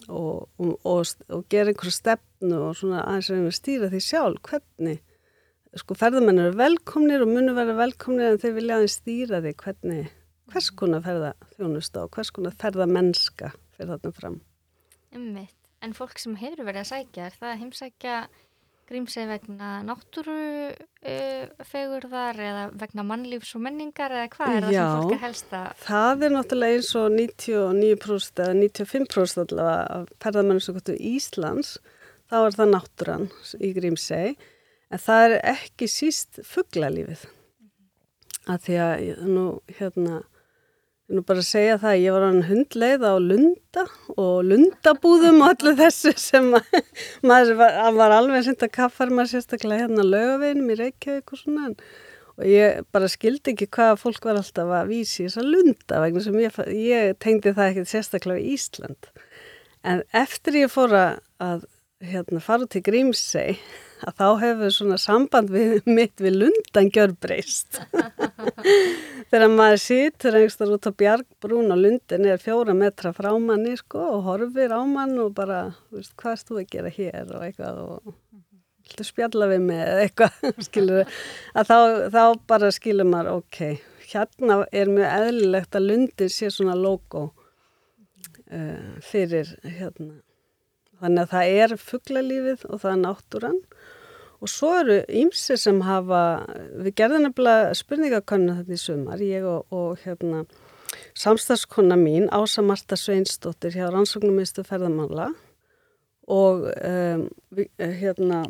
og, 0.08 0.50
og, 0.60 0.76
og, 0.84 1.46
gera 1.50 1.72
einhverju 1.72 1.94
stefnu 1.96 2.60
og 2.68 2.76
svona 2.78 3.06
aðeins 3.06 3.32
að 3.32 3.56
stýra 3.56 3.90
því 3.92 4.02
sjálf 4.04 4.44
hvernig 4.50 5.00
sko 5.80 5.96
ferðamenn 5.96 6.44
eru 6.44 6.60
velkomnir 6.60 7.24
og 7.24 7.32
munu 7.32 7.56
vera 7.56 7.78
velkomnir 7.80 8.34
en 8.34 8.40
þeir 8.42 8.56
vilja 8.60 8.78
aðeins 8.78 9.00
stýra 9.00 9.40
því 9.40 9.56
hvernig 9.64 10.14
hvers 10.52 10.72
konar 10.76 11.04
ferða 11.08 11.34
þjónusta 11.56 12.04
og 12.04 12.12
hvers 12.12 12.36
konar 12.36 12.56
ferða 12.60 12.88
mennska 12.90 13.54
fyrir 13.72 13.94
þarna 13.94 14.18
fram 14.20 14.40
Ummitt. 15.16 15.58
En 15.82 15.94
fólk 15.96 16.20
sem 16.22 16.36
hefur 16.38 16.66
verið 16.68 16.84
að 16.84 16.90
sækja, 16.92 17.26
er 17.26 17.36
það 17.40 17.50
að 17.50 17.60
heimsækja 17.62 18.16
grímsið 18.92 19.30
vegna 19.30 19.70
náttúru 19.86 20.36
uh, 20.72 21.62
eða 21.62 22.64
vegna 22.78 23.04
mannlífs 23.06 23.54
og 23.56 23.64
menningar 23.64 24.12
eða 24.12 24.30
hvað 24.34 24.56
er 24.56 24.66
það 24.66 24.74
Já. 24.74 24.82
sem 24.82 25.02
fólk 25.02 25.14
er 25.14 25.22
helst 25.22 25.54
að 25.56 25.84
Það 25.86 26.24
er 26.26 26.34
náttúrulega 26.36 26.78
eins 26.78 26.90
og 27.00 27.06
99% 27.16 28.42
eða 28.44 28.56
95% 28.60 29.44
allavega 29.44 29.84
af 29.96 30.10
ferðamennu 30.24 30.64
sem 30.64 30.78
gotur 30.78 30.98
Íslands, 31.12 31.76
þá 32.28 32.36
er 32.40 32.58
það 32.58 32.74
náttúran 32.74 33.28
í 33.60 33.72
Grímsey, 33.78 34.34
en 34.92 35.04
það 35.06 35.28
er 35.28 35.38
ekki 35.54 35.88
síst 35.90 36.42
fugglalífið. 36.48 37.24
Að 38.50 38.64
því 38.66 38.78
að 38.82 39.26
nú, 39.30 39.46
hérna, 39.78 40.22
ég 41.12 41.18
nú 41.18 41.24
bara 41.28 41.42
að 41.42 41.48
segja 41.50 41.74
það, 41.76 41.98
ég 42.00 42.14
var 42.14 42.22
hann 42.24 42.44
hundleið 42.48 43.02
á 43.04 43.14
Lunda 43.20 43.82
og 44.16 44.36
Lundabúðum 44.48 45.42
og 45.44 45.50
allir 45.50 45.76
þessu 45.76 46.12
sem 46.16 46.46
að, 46.56 46.78
maður 47.28 47.58
var, 47.58 47.76
að 47.84 47.98
var 47.98 48.14
alveg 48.16 48.46
senda 48.46 48.68
kaffar 48.72 49.12
maður 49.12 49.34
sérstaklega 49.34 49.84
hérna 49.84 50.06
lögaveginum 50.08 50.72
í 50.72 50.78
Reykjavík 50.80 51.34
og 51.34 51.42
svona 51.42 51.68
og 52.40 52.48
ég 52.48 52.80
bara 52.96 53.10
skildi 53.12 53.52
ekki 53.52 53.68
hvað 53.76 53.98
fólk 54.00 54.24
var 54.24 54.40
alltaf 54.40 54.72
að 54.72 54.88
vísi 54.94 55.26
þess 55.26 55.42
að 55.42 55.50
lunda 55.52 56.00
vegna 56.00 56.24
sem 56.24 56.40
ég, 56.40 56.56
ég 56.80 57.20
tengdi 57.20 57.52
það 57.52 57.68
ekkert 57.68 57.90
sérstaklega 57.90 58.40
í 58.40 58.54
Ísland. 58.56 59.10
En 59.84 60.00
eftir 60.16 60.62
ég 60.62 60.72
fór 60.72 60.96
að, 60.96 61.20
að 61.44 61.66
hérna, 62.02 62.42
fara 62.42 62.66
til 62.70 62.82
Grímsey 62.84 63.56
að 64.02 64.16
þá 64.18 64.26
hefur 64.40 64.74
svona 64.74 64.98
samband 64.98 65.52
við, 65.54 65.74
mitt 65.98 66.22
við 66.22 66.38
lundan 66.42 66.90
gjörbreyst. 66.94 67.80
Þegar 69.32 69.46
maður 69.52 69.80
situr 69.80 70.36
einhverstar 70.36 70.72
út 70.74 70.88
á 70.90 70.92
bjargbrún 70.92 71.72
og 71.72 71.80
lundin 71.80 72.26
er 72.28 72.42
fjóra 72.42 72.74
metra 72.76 73.14
frá 73.16 73.30
manni 73.40 73.76
sko, 73.78 74.02
og 74.18 74.26
horfir 74.26 74.74
á 74.74 74.82
mann 74.88 75.14
og 75.22 75.32
bara 75.36 75.64
veist, 75.94 76.16
hvað 76.18 76.36
erst 76.36 76.50
þú 76.50 76.58
að 76.60 76.72
gera 76.74 76.92
hér? 76.92 77.30
og 77.32 77.46
eitthvað 77.46 77.78
og 77.86 78.16
viltu 78.82 79.06
spjalla 79.06 79.48
við 79.52 79.62
mig 79.68 79.84
eða 79.84 80.02
eitthvað, 80.06 80.50
skilur 80.68 81.14
að 81.54 81.70
þá, 81.70 81.78
þá 82.12 82.24
bara 82.50 82.72
skilur 82.74 83.08
maður, 83.08 83.40
ok, 83.40 83.62
hérna 84.12 84.58
er 84.74 84.90
mjög 84.92 85.14
eðlilegt 85.20 85.78
að 85.78 85.88
lundin 85.88 86.32
sé 86.32 86.50
svona 86.52 86.76
logo 86.76 87.30
uh, 88.50 88.92
fyrir 89.06 89.54
hérna. 89.62 90.18
Þannig 91.02 91.24
að 91.24 91.32
það 91.32 91.56
er 91.62 91.76
fugglalífið 91.82 92.66
og 92.68 92.82
það 92.82 92.92
er 92.92 93.00
náttúran. 93.02 93.60
Og 94.42 94.50
svo 94.50 94.72
eru 94.80 94.98
ýmsi 95.06 95.56
sem 95.58 95.78
hafa, 95.86 96.22
við 96.82 96.96
gerðum 96.98 97.28
nefnilega 97.28 97.74
spurningakonnu 97.78 98.56
þetta 98.58 98.74
í 98.74 98.82
sumar, 98.82 99.22
ég 99.22 99.46
og, 99.46 99.70
og 99.74 100.02
hérna 100.02 100.42
samstagskonna 101.18 101.96
mín, 101.98 102.26
Ása 102.34 102.64
Marta 102.66 102.98
Sveinsdóttir 102.98 103.76
hjá 103.76 103.86
Rannsóknumistu 103.90 104.64
ferðamála. 104.66 105.30
Og 106.30 106.68
um, 106.70 107.26
hérna 107.78 108.44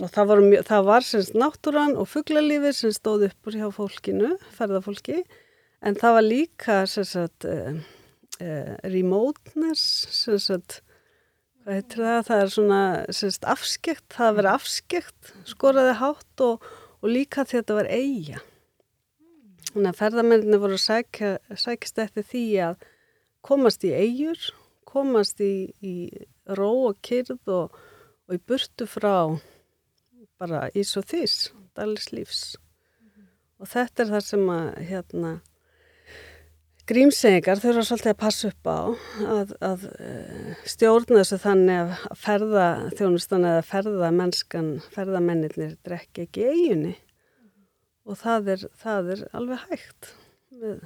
og 0.00 0.08
það 0.08 0.30
var, 0.30 0.42
það 0.66 0.86
var 0.88 1.06
semst 1.06 1.34
náttúran 1.36 1.98
og 2.00 2.08
fugglalífið 2.08 2.76
sem 2.76 2.94
stóð 2.94 3.26
upp 3.28 3.50
úr 3.50 3.58
hjá 3.60 3.66
fólkinu, 3.74 4.30
ferðafólki. 4.56 5.20
En 5.82 5.98
það 5.98 6.16
var 6.16 6.26
líka 6.26 6.78
semst 6.88 7.46
uh, 7.50 7.76
uh, 8.38 8.72
remoteness 8.88 10.24
hvað 10.24 10.48
heitir 10.48 10.80
það, 11.66 12.32
er 12.36 12.50
svona 12.52 12.80
semst 13.14 13.44
afskekt, 13.48 14.06
það 14.14 14.30
að 14.30 14.38
vera 14.40 14.54
afskekt 14.58 15.34
skoraði 15.48 15.98
hátt 16.00 16.44
og, 16.44 16.64
og 17.02 17.12
líka 17.12 17.44
því 17.44 17.58
að 17.58 17.62
þetta 17.62 17.78
var 17.80 17.92
eiga 17.92 18.42
þannig 19.72 19.92
að 19.92 20.00
ferðamenninni 20.00 20.58
voru 20.60 20.76
að 20.76 20.84
sækja, 20.86 21.30
sækist 21.56 22.02
eftir 22.02 22.26
því 22.28 22.44
að 22.70 22.90
komast 23.46 23.86
í 23.88 23.94
eigur 23.94 24.50
komast 24.92 25.40
í, 25.40 25.72
í 25.80 25.94
ró 26.58 26.90
og 26.90 27.00
kyrð 27.04 27.48
og, 27.52 27.78
og 28.28 28.36
í 28.36 28.40
burtu 28.48 28.86
frá 28.88 29.38
bara 30.40 30.66
ís 30.76 30.92
og 30.98 31.06
þís, 31.08 31.52
daglis 31.76 32.10
lífs. 32.12 32.42
Og 33.62 33.70
þetta 33.70 34.04
er 34.04 34.12
það 34.16 34.24
sem 34.26 34.48
að 34.50 34.68
hérna, 34.88 35.32
grímsengar 36.90 37.60
þurfa 37.62 37.84
svolítið 37.86 38.10
að 38.12 38.18
passa 38.20 38.48
upp 38.50 38.68
á 38.68 38.78
að, 39.36 39.52
að 39.62 39.84
eh, 40.02 40.56
stjórna 40.68 41.20
þessu 41.22 41.38
þannig 41.42 41.78
að 41.82 41.92
ferða 42.24 42.66
þjónustan 42.98 43.46
eða 43.52 43.62
ferða 43.68 44.10
mennskan, 44.16 44.70
ferðamennir 44.94 45.54
drekki 45.86 46.26
ekki 46.26 46.46
eiginni 46.50 46.94
og 48.02 48.18
það 48.18 48.48
er, 48.56 48.64
það 48.82 49.10
er 49.14 49.20
alveg 49.38 49.60
hægt. 49.70 50.08
Við, 50.58 50.80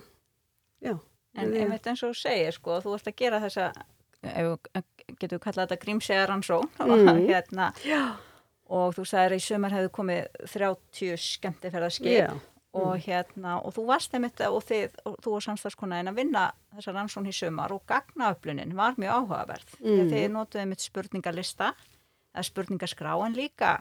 já. 0.84 0.94
En 1.36 1.52
einmitt 1.56 1.86
eins 1.88 2.02
og 2.04 2.12
þú 2.12 2.18
segir, 2.20 2.52
sko, 2.56 2.76
þú 2.84 2.92
ert 2.96 3.08
að 3.10 3.16
gera 3.22 3.38
þessa, 3.40 3.70
ef, 4.24 4.50
við- 5.16 5.38
kallað 5.40 5.62
þetta 5.66 5.78
grímsegaransón, 5.82 6.68
Mm. 6.80 7.22
hérna, 7.28 7.70
og 8.68 8.94
þú 8.96 9.04
sagðir 9.08 9.32
að 9.32 9.40
í 9.40 9.44
sömur 9.46 9.74
hefðu 9.76 9.90
komið 9.96 10.28
30 10.52 11.16
skemmtiferðarskip 11.24 12.12
Já. 12.20 12.30
Og 12.76 13.02
hérna, 13.06 13.56
og 13.64 13.74
þú 13.76 13.84
varst 13.88 14.14
einmitt 14.16 14.40
og 14.46 14.62
þið, 14.68 14.96
og 15.08 15.18
þú 15.24 15.34
og 15.38 15.44
samstagskonaðin 15.46 16.12
að 16.12 16.18
vinna 16.20 16.46
þessa 16.76 16.94
rannsón 16.96 17.28
í 17.30 17.34
sömur 17.36 17.76
og 17.76 17.84
gagnaöflunin 17.90 18.74
var 18.78 18.98
mjög 19.00 19.20
áhugaverð. 19.20 19.76
Mm. 19.80 19.92
Mm. 19.92 20.10
Þið 20.12 20.26
notuðu 20.34 20.64
einmitt 20.64 20.84
spurningalista, 20.84 21.70
eða 22.34 22.48
spurningaskrá, 22.50 23.14
en 23.26 23.38
líka 23.38 23.76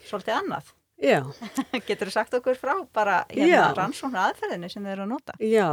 svolítið 0.00 0.38
annað. 0.40 0.72
Já. 1.02 1.20
Getur 1.88 2.10
þú 2.10 2.14
sagt 2.14 2.36
okkur 2.38 2.58
frá 2.58 2.74
bara 2.94 3.22
hérna 3.32 3.50
Já. 3.50 3.64
rannsónu 3.76 4.18
aðferðinni 4.20 4.70
sem 4.70 4.84
þið 4.84 4.94
eru 4.94 5.06
að 5.06 5.10
nota? 5.10 5.36
Já, 5.42 5.70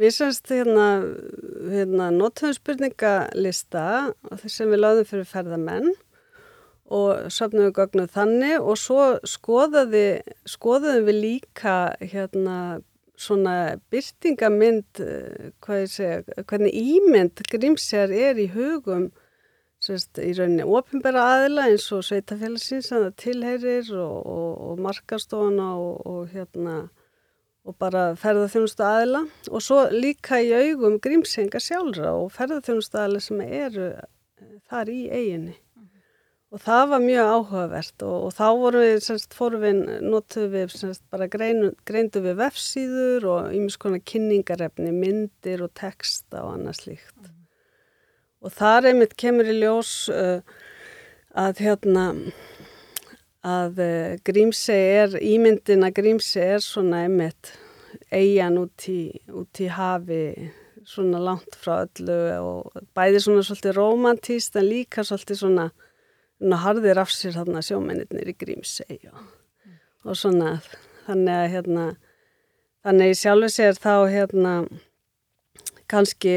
við 0.00 0.14
semst 0.16 0.50
hérna, 0.50 0.86
hérna 1.70 2.10
notum 2.14 2.54
spurningalista 2.56 3.84
sem 4.46 4.70
við 4.72 4.82
láðum 4.82 5.10
fyrir 5.10 5.28
ferðamenn 5.30 5.92
og 6.90 7.30
við 7.54 7.72
gögnuð 7.78 8.12
þannig 8.14 8.60
og 8.60 8.78
svo 8.78 9.02
skoðaði, 9.22 10.20
skoðaðum 10.48 11.08
við 11.08 11.20
líka 11.24 11.74
hérna 12.00 12.56
svona 13.20 13.78
byrtingamind, 13.92 15.00
hvað 15.60 15.82
ég 15.84 15.90
segja, 15.92 16.44
hvernig 16.48 16.74
ímynd 16.74 17.42
grímsjar 17.52 18.10
er 18.10 18.40
í 18.40 18.48
hugum 18.54 19.10
sérst, 19.80 20.18
í 20.20 20.32
rauninni 20.36 20.64
ofinbæra 20.66 21.24
aðila 21.34 21.68
eins 21.70 21.86
og 21.96 22.04
sveitafélagsins 22.04 22.90
sem 22.90 23.04
það 23.06 23.14
tilheyrir 23.22 23.92
og, 23.96 24.16
og, 24.28 24.50
og 24.66 24.82
markastofana 24.84 25.70
og, 25.80 26.00
og 26.06 26.34
hérna 26.34 26.80
og 27.68 27.76
bara 27.80 28.10
ferðarþjónustu 28.20 28.84
aðila 28.84 29.24
og 29.50 29.64
svo 29.64 29.82
líka 29.92 30.40
í 30.40 30.52
augum 30.56 30.98
grímsenga 31.02 31.60
sjálfra 31.62 32.12
og 32.16 32.32
ferðarþjónustu 32.36 33.00
aðila 33.00 33.24
sem 33.24 33.42
eru 33.44 33.90
þar 34.70 34.92
í 34.92 35.00
eiginni. 35.08 35.56
Og 36.50 36.58
það 36.58 36.84
var 36.90 37.02
mjög 37.04 37.28
áhugavert 37.30 38.02
og, 38.02 38.14
og 38.26 38.32
þá 38.34 38.46
vorum 38.58 38.82
við, 38.82 38.96
semst, 39.06 39.34
fórum 39.38 39.62
við, 39.62 39.82
notuðum 40.02 40.54
við, 40.56 40.72
semst, 40.74 41.04
bara 41.12 41.28
greinu, 41.30 41.70
greindu 41.86 42.22
við 42.24 42.40
vefsíður 42.40 43.28
og 43.30 43.52
ýmis 43.54 43.78
konar 43.78 44.02
kynningarefni, 44.02 44.90
myndir 44.90 45.62
og 45.62 45.70
texta 45.78 46.42
og 46.42 46.56
annað 46.56 46.80
slíkt. 46.80 47.30
Og 48.42 48.50
þar 48.56 48.90
einmitt 48.90 49.14
kemur 49.20 49.46
í 49.46 49.58
ljós 49.60 49.92
uh, 50.10 50.40
að 51.38 51.62
hérna, 51.62 52.06
að 53.46 53.82
uh, 53.84 54.18
Grímsey 54.26 54.94
er, 55.04 55.18
ímyndin 55.22 55.86
að 55.86 56.00
Grímsey 56.00 56.56
er 56.56 56.64
svona 56.64 57.04
einmitt 57.04 57.52
eigin 58.10 58.58
út 58.58 58.88
í, 58.90 59.04
út 59.30 59.60
í 59.62 59.68
hafi 59.70 60.24
svona 60.86 61.20
langt 61.22 61.54
frá 61.60 61.84
öllu 61.84 62.18
og 62.40 62.82
bæði 62.96 63.22
svona 63.22 63.44
svolítið 63.46 63.76
romantíst 63.76 64.56
en 64.58 64.66
líka 64.66 65.04
svolítið 65.06 65.40
svona, 65.42 65.68
svona 66.40 66.60
harðir 66.64 67.00
af 67.02 67.10
sér 67.12 67.36
þarna 67.36 67.60
sjómennir 67.64 68.28
í 68.32 68.36
Grímsey 68.40 69.00
og, 69.10 69.24
og 70.08 70.16
svona 70.16 70.54
þannig 71.04 71.34
að 71.36 71.50
hérna 71.54 71.88
þannig 72.86 73.12
í 73.12 73.18
sjálfu 73.20 73.50
sér 73.52 73.76
þá 73.76 73.94
hérna 74.08 74.54
kannski 75.90 76.34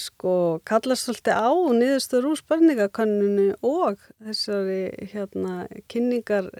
sko 0.00 0.34
kallast 0.66 1.06
svolítið 1.06 1.38
á 1.38 1.50
niðurstöður 1.76 2.30
úr 2.32 2.40
spurningakanninu 2.40 3.48
og 3.62 4.00
þessari 4.24 5.08
hérna 5.12 5.68
kynningar 5.92 6.50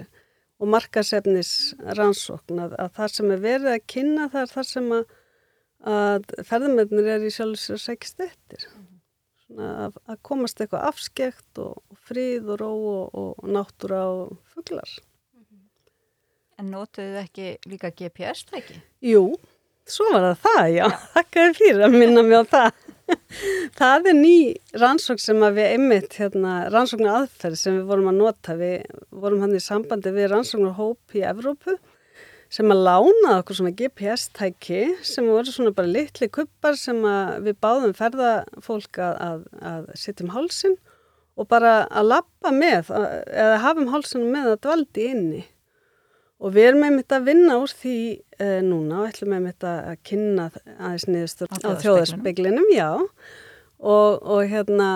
og 0.61 0.71
markasefnis 0.71 1.75
rannsókn 1.99 2.63
að, 2.67 2.77
að 2.79 2.95
það 3.01 3.15
sem 3.17 3.35
er 3.35 3.45
verið 3.49 3.71
að 3.73 3.87
kynna 3.91 4.31
það 4.31 4.45
er 4.45 4.55
það 4.55 4.71
sem 4.71 4.91
að, 5.01 5.05
að 5.95 6.35
ferðamennir 6.51 7.13
er 7.17 7.27
í 7.27 7.33
sjálf 7.35 7.65
sér 7.65 7.83
sækist 7.89 8.23
eftir 8.29 8.69
að, 9.59 9.99
að 10.11 10.21
komast 10.27 10.61
eitthvað 10.61 10.87
afskekt 10.91 11.63
og, 11.63 11.81
og 11.91 11.99
frið 12.09 12.55
og 12.55 12.63
ró 12.63 12.71
og, 12.75 13.19
og 13.19 13.51
náttúra 13.55 14.05
og 14.11 14.39
fuglar 14.55 14.89
En 16.61 16.71
notuðu 16.71 17.11
þið 17.11 17.21
ekki 17.25 17.47
líka 17.67 17.91
GPS-tæki? 17.99 18.77
Jú, 19.03 19.25
svo 19.91 20.07
var 20.13 20.29
það 20.29 20.43
það, 20.45 20.67
já. 20.71 20.85
Þakkaði 21.17 21.57
fyrir 21.59 21.87
að 21.87 21.97
minna 21.97 22.23
mig 22.27 22.39
á 22.39 22.45
það. 22.53 22.85
það 23.81 24.07
er 24.11 24.17
ný 24.21 24.37
rannsókn 24.81 25.25
sem 25.25 25.43
við 25.59 25.73
einmitt, 25.73 26.15
hérna, 26.21 26.53
rannsóknu 26.73 27.11
aðferð 27.11 27.59
sem 27.59 27.81
við 27.81 27.91
vorum 27.91 28.13
að 28.13 28.21
nota. 28.21 28.55
Við 28.61 29.03
vorum 29.11 29.43
hann 29.43 29.59
í 29.59 29.65
sambandi 29.65 30.15
við 30.15 30.31
rannsóknu 30.31 30.71
hóp 30.79 31.19
í 31.19 31.25
Evrópu 31.27 31.75
sem 32.55 32.71
að 32.71 32.85
lána 32.87 33.39
okkur 33.41 33.59
svona 33.59 33.75
GPS-tæki 33.75 34.83
sem 35.07 35.27
voru 35.27 35.51
svona 35.51 35.75
bara 35.75 35.91
litli 35.91 36.29
kuppar 36.31 36.79
sem 36.79 37.01
við 37.43 37.57
báðum 37.63 37.95
ferðafólk 37.99 39.01
að, 39.03 39.17
að, 39.27 39.41
að 39.73 39.89
setja 39.99 40.27
um 40.27 40.35
hálsin 40.37 40.77
og 41.35 41.49
bara 41.51 41.81
að 41.91 42.13
lappa 42.13 42.53
með 42.55 42.93
eða 42.95 43.59
hafum 43.65 43.91
hálsunum 43.91 44.31
með 44.37 44.53
að 44.53 44.61
dvaldi 44.69 45.09
inni. 45.11 45.43
Og 46.45 46.53
við 46.55 46.69
erum 46.69 46.83
með 46.85 46.97
mitt 46.99 47.15
að 47.15 47.27
vinna 47.31 47.57
úr 47.63 47.73
því 47.73 47.97
e, 48.39 48.49
núna 48.67 49.01
og 49.01 49.09
ætlum 49.09 49.33
með 49.33 49.47
mitt 49.49 49.67
að 49.67 49.95
kynna 50.07 50.49
aðeins 50.75 51.07
niðurstur 51.09 51.51
á 51.51 51.71
þjóðarspeglinum, 51.81 52.69
já. 52.75 52.91
Og, 53.81 54.19
og 54.21 54.45
hérna 54.51 54.91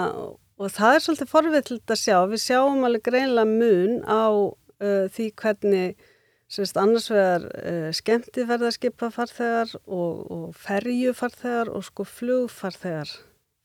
og 0.59 0.75
það 0.75 0.95
er 0.95 1.05
svolítið 1.05 1.33
forvittlut 1.33 1.95
að 1.95 2.01
sjá. 2.03 2.17
Við 2.31 2.43
sjáum 2.45 2.87
alveg 2.87 3.07
greinlega 3.09 3.51
mun 3.51 3.99
á 4.05 4.27
uh, 4.29 5.05
því 5.15 5.29
hvernig 5.41 6.08
Sérst, 6.49 6.79
annars 6.81 7.11
vegar 7.13 7.45
uh, 7.61 7.89
skemmtiferðarskipa 7.93 9.11
farþegar 9.13 9.75
og, 9.85 10.23
og 10.33 10.47
ferjufarþegar 10.57 11.69
og 11.69 11.85
sko 11.85 12.07
flugfarþegar 12.09 13.13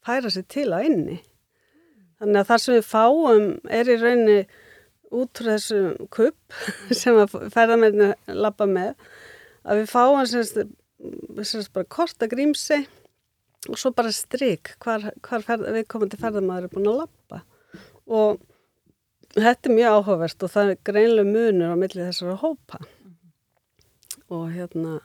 færa 0.03 0.31
sér 0.33 0.47
til 0.51 0.67
á 0.75 0.83
inni. 0.83 1.21
Þannig 2.19 2.41
að 2.41 2.49
það 2.49 2.63
sem 2.63 2.75
við 2.75 2.89
fáum 2.89 3.47
er 3.79 3.91
í 3.91 3.97
raunni 4.01 4.37
út 5.13 5.39
frá 5.39 5.53
þessum 5.53 6.09
kupp 6.11 6.57
sem 7.01 7.19
að 7.21 7.37
ferðarmeirinu 7.53 8.11
lappa 8.35 8.67
með 8.67 8.93
að 9.63 9.79
við 9.81 9.91
fáum 9.93 10.27
sérst, 10.27 10.59
sérst 11.39 11.73
bara 11.75 11.87
korta 11.87 12.27
grímsi 12.31 12.81
og 13.69 13.79
svo 13.79 13.93
bara 13.95 14.11
stryk 14.11 14.73
hvar, 14.83 15.11
hvar 15.23 15.45
ferð, 15.45 15.69
við 15.71 15.87
komum 15.91 16.11
til 16.11 16.19
ferðarmæður 16.19 16.67
er 16.67 16.73
búin 16.73 16.89
að 16.91 17.03
lappa 17.05 17.43
og 18.11 18.41
Þetta 19.33 19.69
er 19.69 19.73
mjög 19.73 19.95
áhugavert 19.97 20.43
og 20.45 20.51
það 20.53 20.69
er 20.69 20.83
greinlega 20.85 21.29
munur 21.29 21.73
á 21.73 21.77
millið 21.81 22.09
þessara 22.11 22.35
hópa 22.43 22.77
mm 22.79 23.09
-hmm. 23.09 23.31
og 24.35 24.51
hérna 24.53 24.99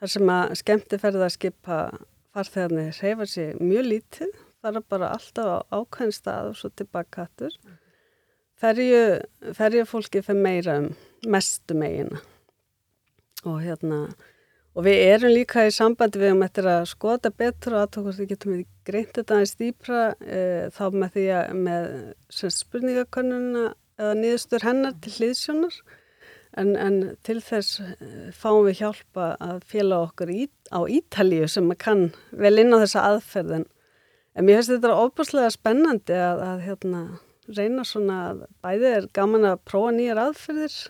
þar 0.00 0.10
sem 0.10 0.32
að 0.36 0.54
skemmti 0.60 0.98
ferða 0.98 1.24
að 1.28 1.34
skipa 1.36 1.78
farþegarnir 2.34 2.98
reyfa 3.02 3.26
sér 3.30 3.60
mjög 3.62 3.86
lítið, 3.86 4.32
fara 4.60 4.80
bara 4.80 5.12
alltaf 5.14 5.46
á 5.46 5.58
ákveðin 5.70 6.12
stað 6.12 6.50
og 6.50 6.56
svo 6.56 6.68
tilbaka 6.68 7.20
hattur. 7.22 7.54
Ferju, 8.58 9.20
ferju 9.54 9.84
fólki 9.84 10.22
fyrir 10.22 10.42
meira 10.42 10.78
um 10.78 10.88
mestu 11.26 11.74
megina 11.74 12.20
og 13.44 13.60
hérna 13.62 14.14
Og 14.74 14.82
við 14.82 15.00
erum 15.06 15.30
líka 15.30 15.68
í 15.68 15.72
sambandi 15.74 16.18
við 16.18 16.32
um 16.34 16.40
eftir 16.42 16.66
að 16.66 16.88
skoða 16.90 17.30
betur 17.30 17.76
og 17.76 17.84
aðtókast 17.84 18.20
við 18.20 18.30
getum 18.32 18.54
við 18.56 18.62
greint 18.88 19.12
þetta 19.14 19.36
aðeins 19.36 19.58
dýpra 19.60 20.00
e, 20.18 20.40
þá 20.74 20.84
með 20.90 21.12
því 21.14 21.26
að 21.38 21.52
með 21.66 21.84
spurningakönnuna 22.56 23.62
eða 24.00 24.16
niðurstur 24.18 24.66
hennar 24.66 24.96
til 25.04 25.12
hlýðsjónar 25.14 25.76
en, 26.58 26.74
en 26.74 26.98
til 27.26 27.38
þess 27.46 27.78
e, 27.84 28.10
fáum 28.34 28.66
við 28.66 28.80
hjálpa 28.80 29.30
að 29.46 29.62
fjela 29.70 30.00
okkur 30.08 30.34
í, 30.34 30.48
á 30.74 30.82
Ítalíu 30.90 31.46
sem 31.54 31.70
kann 31.78 32.08
vel 32.34 32.56
inn 32.58 32.74
á 32.74 32.82
þessa 32.82 33.06
aðferðin. 33.12 33.68
En 34.34 34.48
mér 34.48 34.58
finnst 34.58 34.74
þetta 34.74 34.98
ofbúslega 34.98 35.54
spennandi 35.54 36.18
að, 36.18 36.46
að 36.50 36.66
hérna, 36.66 37.06
reyna 37.46 37.86
svona 37.86 38.20
að 38.32 38.46
bæðið 38.64 38.92
er 38.98 39.10
gaman 39.14 39.52
að 39.54 39.66
prófa 39.70 39.94
nýjar 39.94 40.26
aðferðir 40.26 40.80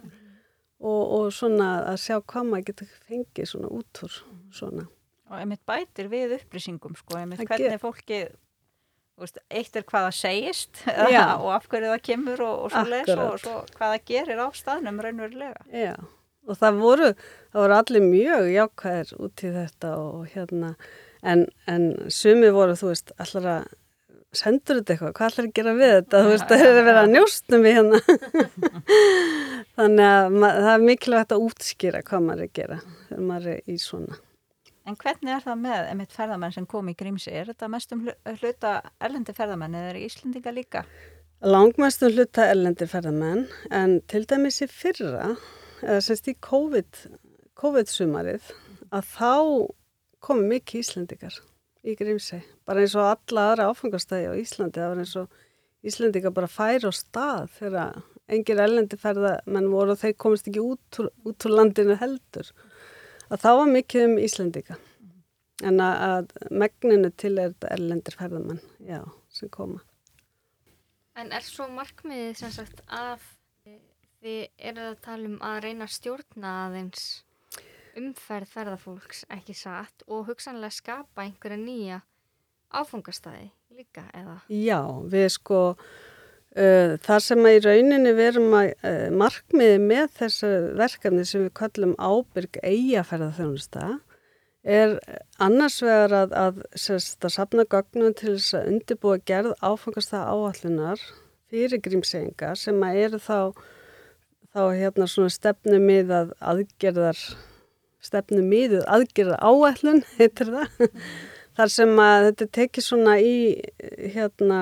og, 0.82 1.02
og 1.18 1.28
svona 1.34 1.68
að 1.92 2.00
sjá 2.04 2.16
hvað 2.20 2.48
maður 2.50 2.70
getur 2.70 2.94
fengið 3.08 3.50
svona 3.50 3.70
út 3.74 4.02
úr 4.06 4.16
svona. 4.54 4.88
Og 5.30 5.36
einmitt 5.40 5.62
bætir 5.66 6.10
við 6.12 6.36
upplýsingum 6.38 6.96
sko, 6.98 7.18
einmitt 7.20 7.44
hvernig 7.48 7.80
fólki, 7.82 8.24
veist, 9.20 9.38
eitt 9.48 9.78
er 9.78 9.86
hvað 9.88 10.08
það 10.08 10.18
segist 10.18 10.82
og 11.40 11.48
af 11.54 11.70
hverju 11.70 11.94
það 11.94 12.04
kemur 12.10 12.44
og, 12.44 12.66
og 12.66 12.74
svo 12.74 12.84
les 12.90 13.14
og 13.14 13.38
svo 13.42 13.56
hvað 13.76 13.94
það 13.94 14.04
gerir 14.10 14.44
á 14.44 14.48
staðnum 14.58 15.00
raunverulega. 15.04 15.64
Já, 15.72 15.94
og 16.44 16.60
það 16.60 16.82
voru, 16.82 17.14
það 17.54 17.64
voru 17.64 17.78
allir 17.78 18.06
mjög 18.10 18.50
jákvæðir 18.52 19.16
út 19.26 19.46
í 19.46 19.54
þetta 19.54 19.94
og 20.02 20.28
hérna, 20.34 20.74
en, 21.24 21.46
en 21.70 21.88
sumi 22.12 22.52
voru, 22.54 22.76
þú 22.78 22.92
veist, 22.92 23.16
allar 23.22 23.50
að 23.54 23.72
sendur 24.38 24.80
þetta 24.80 24.94
eitthvað, 24.94 25.14
hvað 25.18 25.30
ætlar 25.30 25.48
að 25.48 25.56
gera 25.58 25.74
við 25.78 25.94
þetta? 25.94 26.20
Þú 26.24 26.32
veist, 26.32 26.50
það 26.50 26.64
er 26.64 26.74
að 26.74 26.88
vera 26.88 27.04
að 27.04 27.14
njóstum 27.14 27.64
við 27.64 27.78
hérna. 27.78 28.00
Þannig 29.78 30.06
að 30.10 30.38
það 30.44 30.70
er 30.74 30.86
mikilvægt 30.88 31.34
að 31.34 31.48
útskýra 31.48 32.04
hvað 32.06 32.28
maður 32.28 32.44
er 32.44 32.48
að 32.48 32.54
gera 32.60 32.78
þegar 33.08 33.26
maður 33.30 33.50
er 33.54 33.66
í 33.66 33.78
svona. 33.82 34.20
En 34.84 34.98
hvernig 35.00 35.32
er 35.32 35.40
það 35.40 35.60
með 35.64 35.86
emitt 35.94 36.12
ferðamenn 36.12 36.52
sem 36.52 36.66
kom 36.68 36.88
í 36.92 36.94
Grímsi? 36.98 37.30
Er 37.32 37.48
þetta 37.48 37.70
mestum 37.72 38.02
hluta 38.04 38.72
erlendi 39.00 39.32
ferðamenn 39.36 39.76
eða 39.78 39.94
er 39.94 40.00
Íslendinga 40.02 40.52
líka? 40.52 40.84
Langmestum 41.44 42.12
hluta 42.12 42.50
erlendi 42.52 42.88
ferðamenn 42.88 43.46
en 43.72 43.96
til 44.12 44.26
dæmis 44.28 44.60
í 44.64 44.68
fyrra 44.68 45.32
eða 45.80 46.02
semst 46.04 46.28
í 46.28 46.36
COVID-sumarið 46.44 47.56
COVID 47.56 48.52
að 48.94 49.10
þá 49.16 49.32
komi 50.24 50.48
mikið 50.54 50.84
Íslendingar 50.84 51.40
í 51.84 51.94
Grímsei, 51.98 52.40
bara 52.64 52.84
eins 52.84 52.94
og 52.96 53.06
alla 53.10 53.48
aðra 53.50 53.68
áfangastæði 53.72 54.30
á 54.32 54.40
Íslandi, 54.40 54.80
það 54.80 54.92
var 54.92 55.02
eins 55.02 55.16
og 55.20 55.42
Íslandika 55.84 56.32
bara 56.32 56.48
færi 56.48 56.88
á 56.88 56.92
stað 56.96 57.50
þegar 57.58 57.98
engir 58.32 58.62
ellendi 58.64 58.96
ferða 59.00 59.34
menn 59.44 59.68
voru 59.72 59.92
og 59.92 60.00
þeir 60.00 60.16
komist 60.16 60.48
ekki 60.48 60.62
út 60.64 61.00
úr, 61.02 61.10
út 61.28 61.44
úr 61.44 61.56
landinu 61.58 61.96
heldur. 62.00 62.48
Að 63.28 63.42
þá 63.42 63.50
var 63.58 63.72
mikið 63.74 64.06
um 64.06 64.16
Íslandika 64.22 64.78
en 65.64 65.80
að, 65.84 66.00
að 66.08 66.54
megninu 66.64 67.10
til 67.20 67.36
er 67.38 67.52
ellendir 67.70 68.16
ferðamenn 68.16 68.62
já, 68.88 69.02
sem 69.32 69.52
koma. 69.52 69.82
En 71.14 71.30
er 71.36 71.44
svo 71.46 71.68
markmiðið 71.70 72.40
sem 72.40 72.54
sagt 72.54 72.80
að 72.88 73.22
þið 74.24 74.40
eruð 74.70 74.88
að 74.88 75.00
tala 75.04 75.30
um 75.30 75.38
að 75.44 75.60
reyna 75.66 75.86
að 75.86 75.94
stjórna 75.98 76.54
aðeins 76.64 77.04
umferð 77.98 78.50
ferðarfólks 78.52 79.24
ekki 79.32 79.54
satt 79.56 80.04
og 80.08 80.28
hugsanlega 80.28 80.74
skapa 80.74 81.26
einhverja 81.26 81.60
nýja 81.60 82.00
áfungastæði 82.74 83.50
líka 83.74 84.06
eða? 84.14 84.38
Já, 84.50 84.80
við 85.10 85.28
sko 85.36 85.60
uh, 85.74 86.94
þar 87.04 87.22
sem 87.26 87.44
að 87.44 87.58
í 87.58 87.60
rauninni 87.66 88.14
verum 88.16 88.56
að 88.58 88.72
uh, 88.74 89.06
markmiði 89.14 89.78
með 89.84 90.08
þessu 90.18 90.50
verkefni 90.80 91.26
sem 91.28 91.46
við 91.46 91.54
kallum 91.60 91.94
ábyrg 91.98 92.58
eigaferðarþjónusta 92.62 93.92
er 94.64 94.96
annars 95.44 95.82
vegar 95.84 96.14
að, 96.22 96.34
að, 96.40 96.60
sérst, 96.80 97.18
að 97.20 97.34
sapna 97.36 97.66
gögnum 97.68 98.14
til 98.16 98.38
þess 98.38 98.56
að 98.56 98.70
undirbúa 98.72 99.20
gerð 99.28 99.52
áfangastæða 99.60 100.32
áallunar 100.32 101.02
fyrir 101.52 101.82
grímsenga 101.84 102.54
sem 102.58 102.80
að 102.82 103.00
eru 103.04 103.20
þá 103.20 103.38
þá 104.54 104.62
hérna 104.78 105.08
svona 105.10 105.34
stefnum 105.34 105.90
við 105.90 106.14
að 106.14 106.32
aðgerðar 106.38 107.20
stefnu 108.04 108.42
miðuð 108.44 108.84
aðgerða 108.90 109.38
áætlun, 109.40 110.02
heitir 110.18 110.52
það, 110.52 110.90
þar 111.58 111.72
sem 111.76 111.96
að 112.04 112.28
þetta 112.28 112.50
tekir 112.58 112.86
svona 112.86 113.16
í, 113.22 113.34
hérna, 114.14 114.60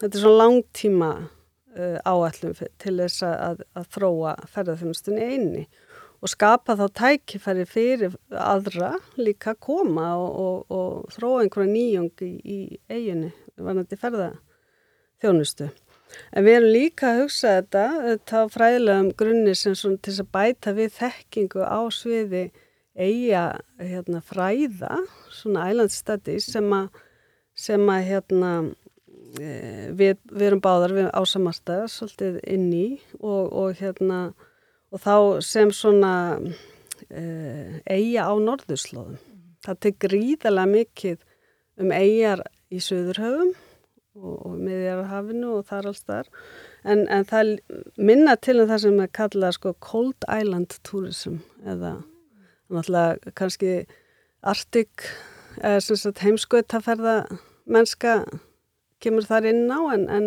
þetta 0.00 0.12
er 0.12 0.22
svona 0.24 0.42
langtíma 0.44 1.10
uh, 1.22 1.98
áætlun 2.04 2.56
til 2.82 2.96
þess 3.00 3.26
að, 3.26 3.64
að 3.76 3.90
þróa 3.96 4.36
ferðarþjónustunni 4.52 5.26
einni 5.26 5.66
og 6.24 6.32
skapa 6.32 6.76
þá 6.78 6.86
tækifæri 6.96 7.66
fyrir 7.68 8.14
aðra 8.32 8.94
líka 9.20 9.52
að 9.52 9.62
koma 9.68 10.08
og, 10.18 10.38
og, 10.40 10.72
og 10.72 11.16
þróa 11.16 11.42
einhverja 11.44 11.72
nýjung 11.72 12.24
í, 12.24 12.30
í 12.40 12.58
eiginu, 12.90 13.32
vanandi 13.60 13.98
ferðarþjónustu. 14.00 15.68
En 16.32 16.46
við 16.46 16.58
erum 16.58 16.72
líka 16.72 17.10
að 17.10 17.20
hugsa 17.24 17.56
þetta, 17.58 17.84
þetta 18.06 18.42
fræðilega 18.54 19.02
um 19.04 19.10
grunni 19.20 19.54
sem 19.58 19.74
til 19.76 20.14
að 20.14 20.30
bæta 20.36 20.74
við 20.76 20.94
þekkingu 20.96 21.66
á 21.66 21.80
sviði 21.92 22.44
eiga 22.96 23.44
hérna, 23.80 24.22
fræða, 24.24 25.00
svona 25.34 25.68
island 25.70 25.92
studies 25.94 26.48
sem 26.48 26.72
að, 26.72 28.02
hérna, 28.08 28.52
e, 29.40 29.50
við, 29.96 30.16
við 30.32 30.46
erum 30.48 30.62
báðar 30.64 30.96
við 30.96 31.10
ásamarta 31.12 31.82
svolítið 31.92 32.40
inn 32.48 32.70
í 32.72 32.86
og, 33.20 33.52
og, 33.52 33.76
hérna, 33.80 34.20
og 34.92 35.02
þá 35.04 35.16
sem 35.44 35.72
svona 35.74 36.14
e, 37.10 37.82
eiga 37.84 38.28
á 38.28 38.34
norðurslóðum. 38.40 39.20
Það 39.66 39.80
tekur 39.82 40.12
gríðarlega 40.14 40.72
mikið 40.72 41.22
um 41.82 41.92
eigjar 41.92 42.44
í 42.72 42.80
Suðurhöfum 42.80 43.52
og, 44.16 44.34
og 44.46 44.56
miðjarhafinu 44.56 45.52
og 45.58 45.66
þar 45.68 45.90
alls 45.90 46.04
þar 46.06 46.28
en, 46.86 47.04
en 47.12 47.26
það 47.28 47.56
minna 47.98 48.36
til 48.40 48.60
um 48.62 48.70
það 48.70 48.84
sem 48.86 49.00
er 49.04 49.16
kallað 49.20 49.56
sko 49.58 49.74
Cold 49.84 50.28
Island 50.32 50.78
Tourism 50.86 51.40
eða 51.66 51.98
náttúrulega 52.72 53.34
kannski 53.38 53.72
Arctic 54.46 55.08
heimskautaferða 55.60 57.16
mennska 57.66 58.20
kemur 59.02 59.26
þar 59.26 59.48
inn 59.50 59.66
á 59.72 59.80
en, 59.94 60.06
en 60.08 60.26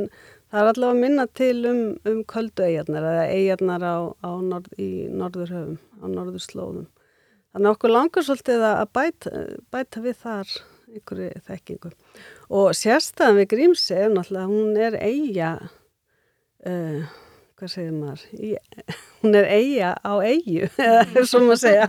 það 0.49 0.61
er 0.61 0.71
allavega 0.71 1.01
minna 1.01 1.25
til 1.37 1.57
um, 1.69 1.83
um 2.09 2.23
köldu 2.29 2.65
eigarnar 2.65 3.05
eða 3.11 3.27
eigarnar 3.33 3.85
á, 3.85 3.97
á 4.25 4.31
norð, 4.41 4.73
í 4.81 5.07
norðurhöfum, 5.13 5.77
á 6.01 6.05
norðurslóðum. 6.09 6.89
Þannig 7.53 7.71
okkur 7.73 7.93
langar 7.93 8.25
svolítið 8.25 8.65
að 8.65 8.83
bæta, 8.93 9.45
bæta 9.73 10.03
við 10.03 10.19
þar 10.21 10.51
einhverju 10.89 11.41
þekkingu. 11.47 11.91
Og 12.49 12.73
sérstæðan 12.77 13.39
við 13.39 13.49
Grímsi 13.53 13.97
er 13.97 14.13
náttúrulega, 14.13 14.49
hún 14.49 14.77
er 14.77 14.97
eiga 15.01 15.51
uh, 16.65 17.17
hvað 17.59 17.73
segir 17.73 17.95
maður, 17.95 18.25
í, 18.33 18.53
hún 19.21 19.37
er 19.37 19.47
eiga 19.51 19.93
á 19.99 20.13
eigu, 20.23 20.69
eða 20.87 21.23
svo 21.27 21.43
maður 21.43 21.61
segja. 21.63 21.87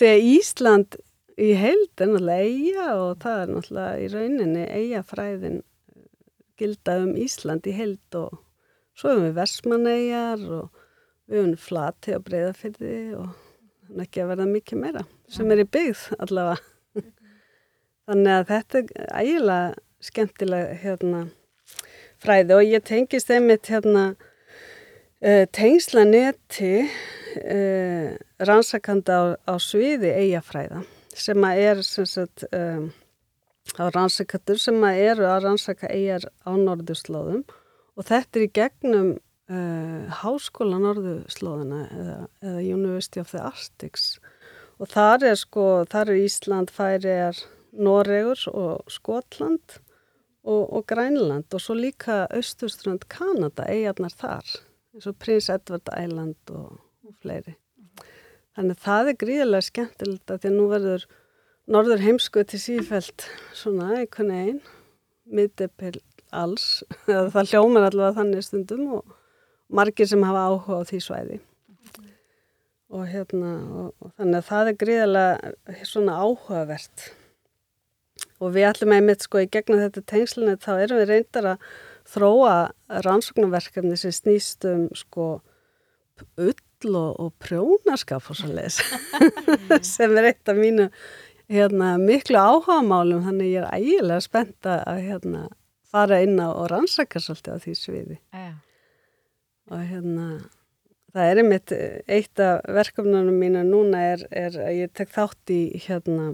Þegar 0.00 0.28
Ísland 0.32 0.98
í 1.40 1.50
heild 1.56 2.02
er 2.02 2.10
náttúrulega 2.10 2.46
eiga 2.48 2.86
og 3.00 3.12
það 3.22 3.42
er 3.42 3.52
náttúrulega 3.54 4.00
í 4.00 4.08
rauninni 4.14 4.64
eigafræðin 4.68 5.60
gilda 6.60 6.96
um 7.04 7.12
Ísland 7.16 7.68
í 7.68 7.76
heild 7.76 8.18
og 8.18 8.40
svo 8.98 9.12
hefum 9.12 9.28
við 9.28 9.38
Vestmanneigjar 9.38 10.42
og 10.58 10.82
við 11.30 11.38
höfum 11.38 11.54
flati 11.60 12.16
og 12.16 12.26
breyðafyrði 12.26 12.96
og 13.20 13.30
þannig 13.86 14.06
ekki 14.06 14.24
að 14.24 14.32
verða 14.32 14.48
mikið 14.50 14.82
meira 14.82 15.04
sem 15.30 15.52
er 15.54 15.62
í 15.62 15.68
byggð 15.76 16.02
allavega. 16.18 16.58
Þannig 18.10 18.34
að 18.34 18.48
þetta 18.48 18.80
er 18.80 19.10
ægilega 19.20 19.70
skemmtilega 20.00 20.76
hérna, 20.80 21.20
fræði 22.20 22.56
og 22.56 22.66
ég 22.66 22.84
tengist 22.88 23.30
einmitt 23.30 23.68
hérna, 23.70 24.14
uh, 25.20 25.44
tengslaneti 25.52 26.74
uh, 26.84 28.16
rannsakanda 28.40 29.20
á, 29.20 29.24
á 29.48 29.54
sviði 29.60 30.12
eigafræða 30.16 30.84
sem 31.16 31.44
að 31.44 31.62
er 31.64 31.82
sem 31.84 32.06
sagt, 32.08 32.44
um, 32.54 32.90
á 33.76 33.84
rannsakatur 33.92 34.60
sem 34.60 34.78
að 34.86 35.02
eru 35.10 35.26
að 35.28 35.42
rannsaka 35.46 35.90
eigar 35.92 36.26
á 36.46 36.50
norðurslóðum 36.56 37.44
og 37.96 38.06
þetta 38.08 38.38
er 38.38 38.46
í 38.46 38.52
gegnum 38.56 39.10
uh, 39.50 40.20
háskóla 40.22 40.80
norðurslóðina 40.80 41.82
eða, 41.98 42.18
eða 42.42 42.64
University 42.64 43.20
of 43.20 43.34
the 43.34 43.42
Arctics. 43.42 44.14
Og 44.80 44.88
þar 44.88 45.26
er 45.28 45.36
sko, 45.36 45.84
þar 45.92 46.14
er 46.14 46.22
Ísland, 46.22 46.72
Færiðar, 46.72 47.36
Noregur 47.76 48.40
og 48.54 48.88
Skotland 48.90 49.76
og, 50.48 50.64
og 50.64 50.86
Grænland 50.88 51.52
og 51.52 51.60
svo 51.60 51.76
líka 51.76 52.24
Östurströnd 52.32 53.04
Kanada, 53.12 53.68
eigarnar 53.68 54.14
þar 54.16 54.48
eins 54.94 55.06
og 55.06 55.16
Prins 55.22 55.48
Edward 55.52 55.90
Island 55.94 56.54
og, 56.54 56.78
og 57.06 57.16
fleiri. 57.22 57.56
Þannig 58.56 58.76
að 58.76 58.84
það 58.84 59.10
er 59.10 59.18
gríðilega 59.22 59.66
skemmtilegt 59.68 60.32
að 60.32 60.42
því 60.42 60.50
að 60.50 60.56
nú 60.56 60.68
verður 60.70 61.08
norður 61.70 62.02
heimsku 62.02 62.42
til 62.50 62.60
sífælt 62.60 63.26
svona 63.54 63.92
einhvern 64.00 64.32
veginn 64.34 64.62
middepil 65.30 66.00
alls, 66.34 66.82
það 67.06 67.52
hljómar 67.52 67.88
allavega 67.88 68.18
þannig 68.18 68.46
stundum 68.46 68.96
og 68.98 69.14
margir 69.70 70.08
sem 70.10 70.26
hafa 70.26 70.48
áhuga 70.50 70.82
á 70.82 70.88
því 70.88 71.00
svæði. 71.04 71.38
Og 72.90 73.06
hérna 73.06 73.52
og, 73.70 73.92
og 74.02 74.12
þannig 74.18 74.40
að 74.40 74.48
það 74.48 74.70
er 74.70 74.78
gríðilega 74.82 75.86
svona 75.86 76.18
áhugavert. 76.18 77.06
Og 78.42 78.54
við 78.56 78.66
ætlum 78.70 78.96
einmitt 78.96 79.22
sko 79.22 79.44
í 79.44 79.50
gegnum 79.52 79.82
þetta 79.84 80.02
tengslunni 80.10 80.58
þá 80.58 80.72
erum 80.74 80.98
við 81.02 81.12
reyndar 81.12 81.52
að 81.52 81.68
þróa 82.10 82.54
rannsóknarverkefni 83.06 83.96
sem 83.98 84.14
snýst 84.14 84.66
um 84.68 84.88
sko 84.96 85.30
ull 86.40 86.94
og, 86.96 87.10
og 87.20 87.32
prjónaskap 87.42 88.30
og 88.32 88.38
svo 88.38 88.50
leiðis 88.52 88.80
sem 89.94 90.16
er 90.18 90.32
eitt 90.32 90.50
af 90.50 90.58
mínu 90.58 90.88
hérna, 91.50 91.94
miklu 92.00 92.40
áhagamálum 92.40 93.24
þannig 93.26 93.54
ég 93.54 93.64
er 93.64 93.74
ægilega 93.76 94.24
spennt 94.24 94.68
að 94.70 95.02
hérna, 95.06 95.46
fara 95.90 96.20
inn 96.24 96.38
á 96.40 96.48
og 96.50 96.70
rannsaka 96.72 97.22
svolítið 97.22 97.56
á 97.56 97.58
því 97.64 97.76
sviði 97.78 98.18
Já. 98.32 98.52
og 99.70 99.86
hérna 99.90 100.28
það 101.10 101.30
er 101.30 101.42
einmitt 101.42 101.74
eitt 102.06 102.42
af 102.44 102.62
verkefnunum 102.70 103.40
mína 103.42 103.64
núna 103.66 104.04
er, 104.14 104.24
er 104.30 104.60
að 104.60 104.78
ég 104.84 104.94
tek 104.94 105.10
þátt 105.14 105.52
í 105.54 105.62
hérna 105.86 106.32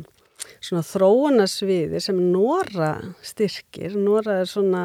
svona 0.60 0.84
þróunasviði 0.86 2.00
sem 2.02 2.18
Nóra 2.32 2.92
styrkir. 3.24 3.96
Nóra 3.98 4.40
er 4.42 4.50
svona 4.50 4.84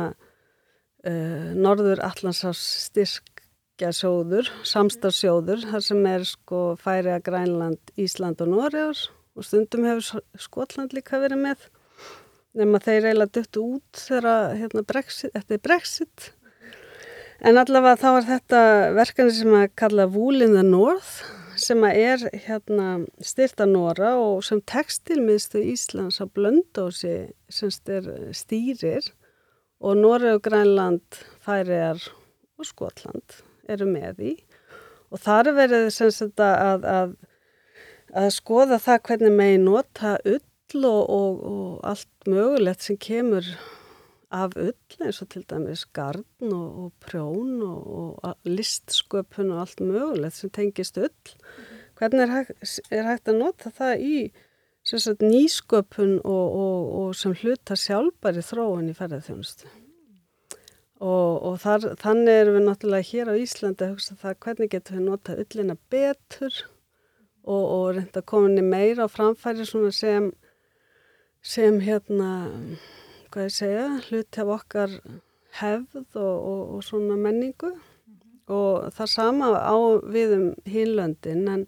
uh, 1.07 1.51
norður 1.57 2.01
allansás 2.05 2.61
styrkjasjóður, 2.87 4.51
samstagsjóður, 4.67 5.65
þar 5.71 5.85
sem 5.85 6.07
er 6.11 6.27
sko 6.27 6.63
færi 6.81 7.13
að 7.15 7.25
Grænland, 7.29 7.95
Ísland 7.99 8.43
og 8.43 8.53
Nóriður 8.53 9.05
og 9.37 9.47
stundum 9.47 9.87
hefur 9.87 10.23
Skotland 10.39 10.93
líka 10.95 11.21
verið 11.21 11.39
með 11.45 11.69
nema 12.57 12.81
þeir 12.83 13.07
eiginlega 13.07 13.39
döttu 13.39 13.65
út 13.77 14.03
þegar 14.07 14.55
hérna, 14.59 14.83
Brexit, 14.87 15.31
eftir 15.37 15.61
Brexit. 15.63 16.31
En 17.41 17.57
allavega 17.57 17.97
þá 18.01 18.09
er 18.11 18.25
þetta 18.27 18.63
verkefni 18.97 19.37
sem 19.37 19.55
að 19.57 19.69
kalla 19.79 20.09
Wool 20.11 20.43
in 20.45 20.57
the 20.57 20.65
North 20.65 21.21
sem 21.61 21.81
að 21.85 21.97
er 22.01 22.25
hérna 22.45 22.89
styrta 23.23 23.67
Nóra 23.69 24.13
og 24.19 24.43
sem 24.45 24.61
tekstilmiðstu 24.67 25.61
Íslands 25.71 26.21
á 26.21 26.25
Blöndósi 26.25 27.31
sem 27.51 27.71
styr 27.73 28.07
stýrir 28.35 29.09
og 29.81 29.97
Nóra 29.97 30.35
og 30.37 30.43
Grænland, 30.45 31.19
Færiðar 31.41 32.03
og 32.57 32.67
Skotland 32.69 33.41
eru 33.69 33.87
með 33.89 34.23
í 34.31 34.33
og 35.11 35.19
þar 35.19 35.51
er 35.51 35.57
verið 35.57 35.89
sagt 35.97 36.39
að, 36.39 36.85
að, 36.87 37.13
að 38.15 38.31
skoða 38.37 38.79
það 38.81 39.03
hvernig 39.09 39.35
megi 39.35 39.59
nota 39.65 40.15
ull 40.23 40.85
og, 40.87 41.03
og, 41.11 41.41
og 41.51 41.71
allt 41.91 42.31
mögulegt 42.31 42.85
sem 42.85 42.99
kemur 43.01 43.47
af 44.31 44.55
ull 44.55 45.03
eins 45.03 45.19
og 45.23 45.31
til 45.33 45.43
dæmis 45.49 45.83
garn 45.91 46.23
og, 46.47 46.69
og 46.85 46.91
prjón 47.03 47.59
og, 47.67 48.21
og 48.23 48.47
listsköpun 48.47 49.51
og 49.51 49.65
allt 49.65 49.83
mögulegt 49.83 50.39
sem 50.39 50.53
tengist 50.53 50.99
ull. 51.01 51.35
Hvernig 51.99 52.23
er 52.23 52.31
hægt, 52.37 52.79
er 52.89 53.09
hægt 53.09 53.27
að 53.29 53.41
nota 53.41 53.73
það 53.75 54.05
í 54.07 54.15
sagt, 54.83 55.21
nýsköpun 55.21 56.17
og, 56.25 56.57
og 57.01 57.15
sem 57.15 57.35
hluta 57.37 57.77
sjálfbæri 57.77 58.43
þróun 58.45 58.89
í 58.91 58.97
ferðarþjónustu? 58.97 59.69
Og 61.01 61.55
þar, 61.57 61.95
þannig 61.97 62.35
erum 62.43 62.59
við 62.59 62.65
náttúrulega 62.67 63.07
hér 63.09 63.31
á 63.33 63.41
Íslandi 63.41 63.85
að 63.87 63.95
hugsa 63.95 64.17
það 64.21 64.35
hvernig 64.45 64.69
getum 64.69 64.99
við 64.99 65.07
nota 65.07 65.37
ullina 65.41 65.75
betur 65.89 66.59
og 67.49 67.95
reynda 67.95 68.21
kominni 68.21 68.61
meira 68.61 69.07
á 69.09 69.09
framfæri 69.09 69.65
sem, 69.65 70.31
sem 71.41 71.79
hérna 71.81 72.29
hvað 73.31 73.47
ég 73.47 73.55
segja, 73.55 73.87
hluti 74.09 74.43
af 74.43 74.53
okkar 74.59 74.93
hefð 75.57 76.19
og, 76.19 76.35
og, 76.35 76.61
og 76.75 76.83
svona 76.85 77.17
menningu 77.17 77.71
og 78.51 78.91
það 78.95 79.11
sama 79.13 79.51
á 79.57 79.77
við 80.11 80.35
um 80.37 80.47
hínlöndin 80.67 81.47
en 81.49 81.65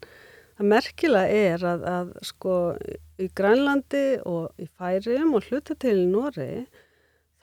það 0.64 0.72
merkilega 0.72 1.28
er 1.28 1.64
að, 1.68 1.84
að 1.84 2.12
sko 2.24 2.56
í 3.20 3.28
Grænlandi 3.36 4.22
og 4.26 4.54
í 4.62 4.68
Færium 4.68 5.36
og 5.36 5.48
hluta 5.50 5.76
til 5.76 5.98
í 6.06 6.08
Nóri 6.08 6.66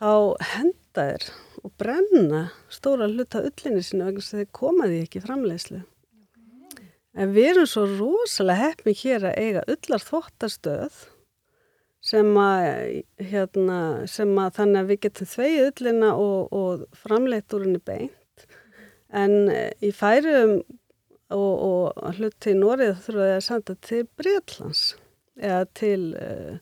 þá 0.00 0.40
henda 0.54 1.04
er 1.16 1.26
og 1.61 1.72
brenna 1.76 2.48
stóra 2.72 3.09
hluta 3.11 3.42
öllinni 3.44 3.85
sína 3.85 4.09
vegna 4.09 4.24
að 4.24 4.40
þeir 4.40 4.52
komaði 4.56 5.02
ekki 5.04 5.20
framlegslu. 5.20 5.83
En 7.12 7.33
við 7.35 7.50
erum 7.50 7.68
svo 7.68 7.85
rosalega 7.90 8.70
heppin 8.70 8.96
hér 8.96 9.26
að 9.28 9.38
eiga 9.42 9.64
öllar 9.68 10.04
þvottastöð 10.06 11.00
sem 12.00 12.30
að, 12.40 13.02
hérna, 13.20 13.80
sem 14.09 14.30
að 14.40 14.54
þannig 14.56 14.80
að 14.80 14.92
við 14.92 15.00
getum 15.04 15.30
þveið 15.35 15.66
ullina 15.66 16.14
og, 16.16 16.54
og 16.56 16.87
framleitt 16.96 17.52
úr 17.52 17.66
henni 17.66 17.83
beint 17.85 18.46
en 19.11 19.50
eh, 19.52 19.74
í 19.85 19.90
færiðum 19.92 20.62
og, 21.37 21.55
og 21.62 22.19
hluti 22.19 22.55
í 22.55 22.59
Nórið 22.59 22.99
þurfa 23.05 23.29
það 23.29 23.37
að 23.37 23.47
senda 23.47 23.77
til 23.87 24.03
Breitlands 24.19 24.83
eða 25.40 25.62
til 25.79 26.03
eh, 26.19 26.61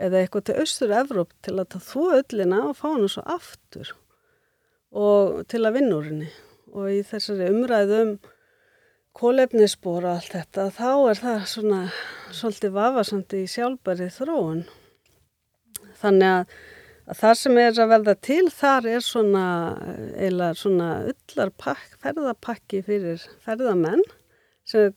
eða 0.00 0.20
eitthvað 0.20 0.46
til 0.48 0.58
Östur-Evróp 0.64 1.32
til 1.44 1.56
að 1.58 1.72
það 1.74 1.88
þvó 1.90 2.04
ullina 2.18 2.60
og 2.68 2.76
fá 2.78 2.86
henni 2.88 3.10
svo 3.12 3.24
aftur 3.36 3.94
og 4.90 5.42
til 5.52 5.62
að 5.66 5.76
vinna 5.76 5.98
úr 5.98 6.08
henni 6.08 6.30
og 6.70 6.90
í 6.90 7.00
þessari 7.06 7.50
umræðum 7.52 8.14
kólefnisbor 9.16 10.06
og 10.06 10.16
allt 10.16 10.34
þetta, 10.36 10.68
þá 10.74 10.90
er 11.10 11.20
það 11.20 11.46
svona 11.50 11.80
svolítið 12.30 12.76
vafasamt 12.76 13.34
í 13.34 13.40
sjálfbæri 13.50 14.06
þróun. 14.14 14.60
Þannig 16.00 16.34
að 16.36 16.54
það 17.16 17.36
sem 17.38 17.58
er 17.60 17.78
að 17.80 17.92
verða 17.94 18.14
til 18.22 18.44
þar 18.54 18.88
er 18.90 19.04
svona, 19.04 19.44
eila 20.18 20.50
svona 20.58 20.88
ullarpakk, 21.10 21.96
ferðapakki 22.02 22.82
fyrir 22.86 23.22
ferðamenn 23.44 24.02
sem 24.70 24.92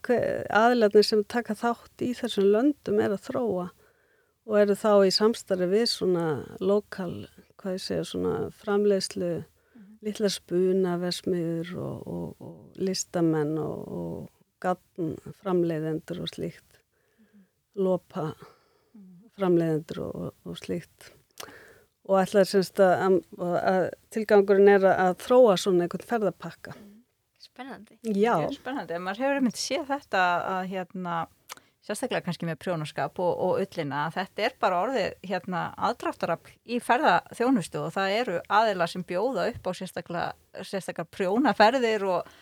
aðlarnir 0.54 1.08
sem 1.08 1.23
taka 1.26 1.56
þátt 1.58 2.04
í 2.06 2.12
þessum 2.17 2.52
löndum 2.54 2.99
er 3.02 3.15
að 3.15 3.26
þróa 3.30 3.69
og 4.43 4.60
eru 4.60 4.76
þá 4.78 4.91
í 5.08 5.13
samstarfi 5.15 5.69
við 5.71 5.88
svona 5.89 6.28
lokal, 6.60 7.26
hvað 7.58 7.78
ég 7.78 7.84
segja, 7.86 8.06
svona 8.08 8.36
framleiðslu 8.60 9.32
litla 10.04 10.30
spuna 10.32 10.97
versmiður 10.99 11.73
og, 11.80 12.08
og, 12.12 12.43
og 12.43 12.84
listamenn 12.84 13.56
og, 13.62 13.84
og 13.88 14.63
gatn 14.63 15.15
framleiðendur 15.39 16.23
og 16.26 16.32
slíkt 16.32 16.82
lopa 17.80 18.34
framleiðendur 19.39 20.04
og 20.04 20.60
slíkt 20.60 21.13
og 22.09 22.17
ætlaði 22.19 22.49
semst 22.51 22.81
að, 22.83 23.19
að 23.39 23.85
tilgangurinn 24.13 24.73
er 24.73 24.89
að 24.91 25.13
þróa 25.23 25.55
svona 25.59 25.85
einhvern 25.85 26.09
ferðarpakka 26.09 26.75
Spennandi. 27.43 27.97
Já, 28.17 28.33
Spennandi, 28.55 28.97
maður 29.03 29.25
hefur 29.25 29.39
einmitt 29.39 29.59
séð 29.61 29.83
þetta 29.91 30.21
að 30.55 30.69
hérna 30.71 31.17
sérstaklega 31.83 32.23
kannski 32.23 32.47
með 32.47 32.61
prjónaskap 32.63 33.19
og, 33.19 33.33
og 33.45 33.59
ullina 33.61 34.05
þetta 34.15 34.45
er 34.47 34.55
bara 34.63 34.79
orðið 34.85 35.27
hérna 35.27 35.65
aðdráttarafl 35.89 36.53
í 36.63 36.79
ferðaþjónustu 36.83 37.81
og 37.83 37.91
það 37.97 38.15
eru 38.21 38.39
aðila 38.59 38.87
sem 38.89 39.03
bjóða 39.07 39.49
upp 39.51 39.67
á 39.67 39.71
sérstaklega, 39.75 40.29
sérstaklega 40.63 41.11
prjónaferðir 41.17 42.07
og, 42.07 42.33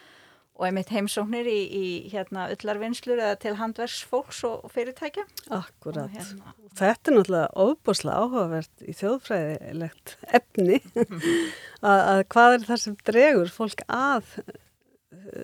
og 0.61 0.67
einmitt 0.67 0.91
heimsóknir 0.93 1.47
í, 1.49 1.59
í 1.73 1.85
hérna 2.13 2.45
öllarvinnslur 2.53 3.17
eða 3.17 3.39
til 3.41 3.55
handverksfólks 3.57 4.43
og 4.45 4.67
fyrirtækja. 4.69 5.25
Akkurat. 5.49 6.05
Og 6.05 6.13
hérna, 6.13 6.53
Þetta 6.77 7.11
er 7.11 7.17
náttúrulega 7.17 7.47
ofbúslega 7.65 8.19
áhugavert 8.21 8.85
í 8.85 8.93
þjóðfræðilegt 8.99 10.17
efni 10.37 10.77
að, 11.89 11.99
að 11.99 12.21
hvað 12.31 12.57
er 12.57 12.67
það 12.69 12.83
sem 12.85 12.99
dregur 13.09 13.55
fólk 13.55 13.81
að 13.89 14.35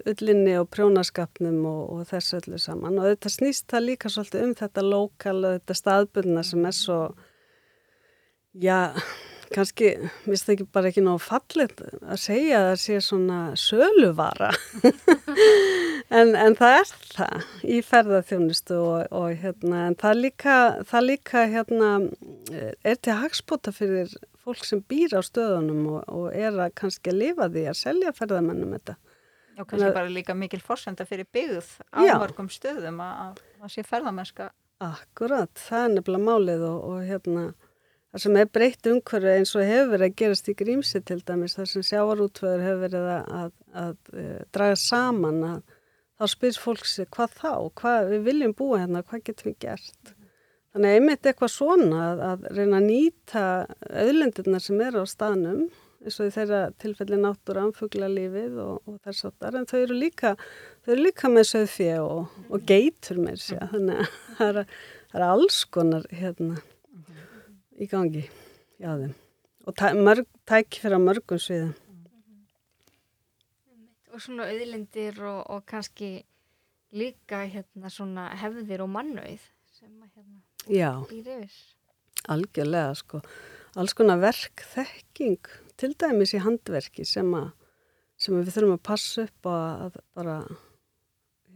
ullinni 0.08 0.54
og 0.62 0.70
prjónaskapnum 0.72 1.60
og, 1.68 1.82
og 1.96 2.06
þessu 2.12 2.38
öllu 2.40 2.60
saman 2.62 3.00
og 3.02 3.10
þetta 3.10 3.32
snýst 3.34 3.68
það 3.72 3.88
líka 3.90 4.12
svolítið 4.14 4.46
um 4.46 4.54
þetta 4.62 4.86
lokal 4.86 5.38
og 5.42 5.58
þetta 5.58 5.78
staðbundna 5.82 6.46
sem 6.46 6.70
er 6.70 6.78
svo 6.78 7.00
já, 8.54 8.94
kannski 9.54 9.94
minnst 10.26 10.48
það 10.48 10.54
ekki 10.56 10.68
bara 10.76 10.92
ekki 10.92 11.04
nóg 11.06 11.22
fallit 11.24 11.82
að 11.84 12.20
segja 12.22 12.60
að 12.60 12.68
það 12.70 12.80
sé 12.84 13.00
svona 13.06 13.40
söluvara 13.60 14.52
en, 16.20 16.34
en 16.36 16.56
það 16.58 16.78
er 16.80 16.94
það 17.14 17.48
í 17.64 17.82
ferðarþjónustu 17.86 18.78
og, 18.80 19.12
og 19.16 19.36
hérna, 19.42 19.84
en 19.90 19.98
það 20.00 20.22
líka, 20.24 20.58
það 20.90 21.08
líka 21.12 21.46
hérna, 21.52 21.92
er 22.84 23.00
til 23.02 23.18
hagspota 23.22 23.74
fyrir 23.76 24.14
fólk 24.44 24.64
sem 24.68 24.82
býr 24.88 25.18
á 25.18 25.22
stöðunum 25.26 25.84
og, 25.98 26.02
og 26.08 26.30
er 26.32 26.56
að 26.56 26.76
kannski 26.80 27.12
að 27.12 27.22
lifa 27.24 27.50
því 27.52 27.68
að 27.72 27.80
selja 27.82 28.16
ferðarmennum 28.16 28.76
þetta. 28.78 28.98
og 29.58 29.68
kannski 29.68 29.92
bara 29.96 30.14
líka 30.14 30.38
mikil 30.38 30.62
forsenda 30.64 31.08
fyrir 31.08 31.28
byggð 31.34 31.74
á 31.92 32.00
Já. 32.06 32.16
mörgum 32.22 32.50
stöðum 32.52 33.02
að, 33.04 33.42
að 33.62 33.74
sé 33.74 33.84
ferðamennska. 33.88 34.52
Akkurat, 34.84 35.50
það 35.58 35.84
er 35.84 35.94
nefnilega 35.96 36.28
málið 36.28 36.68
og, 36.68 36.84
og 36.86 37.08
hérna, 37.08 37.46
það 38.18 38.24
sem 38.24 38.38
er 38.42 38.48
breytt 38.50 38.88
umhverfi 38.90 39.34
eins 39.38 39.52
og 39.54 39.68
hefur 39.68 39.92
verið 39.94 40.08
að 40.08 40.14
gerast 40.18 40.48
í 40.50 40.54
grímsi 40.58 41.02
til 41.06 41.20
dæmis, 41.22 41.54
þar 41.54 41.68
sem 41.70 41.84
sjávarútvöður 41.86 42.64
hefur 42.66 42.80
verið 42.88 43.10
að, 43.14 43.34
að, 43.40 43.50
að, 43.82 43.98
að 44.18 44.46
draga 44.58 44.78
saman 44.82 45.42
að 45.46 45.58
þá 46.18 46.32
spyrs 46.34 46.62
fólk 46.62 46.88
sér 46.90 47.10
hvað 47.14 47.36
þá, 47.38 47.52
hvað 47.78 48.08
við 48.16 48.24
viljum 48.26 48.56
búa 48.58 48.80
hérna, 48.82 49.04
hvað 49.06 49.26
getum 49.28 49.52
við 49.52 49.58
gert. 49.68 50.14
Þannig 50.74 50.90
að 50.90 50.98
einmitt 50.98 51.30
eitthvað 51.30 51.52
svona 51.54 52.00
að, 52.08 52.24
að 52.30 52.48
reyna 52.58 52.80
að 52.80 52.88
nýta 52.88 53.44
auðlendirnar 54.02 54.66
sem 54.66 54.82
eru 54.88 55.04
á 55.06 55.08
staðnum, 55.12 55.62
eins 56.02 56.18
og 56.22 56.32
þeirra 56.34 56.62
tilfelli 56.82 57.20
náttúra 57.22 57.68
anfugla 57.68 58.10
lífið 58.10 58.58
og, 58.64 58.80
og 58.90 58.98
þess 59.06 59.28
áttar, 59.30 59.60
en 59.60 59.70
þau 59.70 59.78
eru 59.84 60.00
líka, 60.00 60.34
þau 60.86 60.96
eru 60.96 61.06
líka 61.06 61.32
með 61.34 61.46
söðfjö 61.52 62.00
og, 62.02 62.42
og 62.50 62.66
geitur 62.70 63.22
með 63.22 63.44
sér, 63.46 63.70
þannig 63.76 64.02
að 64.02 64.18
það 64.42 64.64
er 64.66 65.28
alls 65.28 65.62
konar 65.70 66.10
hérna 66.14 66.58
í 67.78 67.88
gangi 67.90 68.24
hjá 68.78 68.94
þeim 68.98 69.14
og 69.68 69.76
tæ, 69.76 69.92
mörg, 70.00 70.26
tæk 70.48 70.80
fyrir 70.82 70.98
að 70.98 71.06
mörgum 71.06 71.42
sviðum. 71.42 71.76
og 74.14 74.24
svona 74.24 74.48
auðlindir 74.50 75.20
og, 75.30 75.42
og 75.54 75.66
kannski 75.70 76.12
líka 76.96 77.44
hérna 77.46 77.92
svona 77.94 78.30
hefðir 78.40 78.86
og 78.86 78.90
mannauð 78.94 79.44
sem 79.76 79.92
að 80.02 80.10
hérna 80.16 81.06
býr 81.12 81.32
yfir. 81.36 81.58
algjörlega 82.28 82.96
sko. 82.98 83.22
Alls 83.78 83.94
konar 83.94 84.18
verk, 84.18 84.64
þekking, 84.74 85.44
til 85.78 85.94
dæmis 86.02 86.34
í 86.34 86.42
handverki 86.42 87.06
sem, 87.06 87.30
að, 87.38 87.52
sem 88.18 88.34
við 88.40 88.56
þurfum 88.56 88.78
að 88.78 88.86
passa 88.88 89.28
upp 89.28 89.50
að, 89.52 90.00
bara 90.18 90.38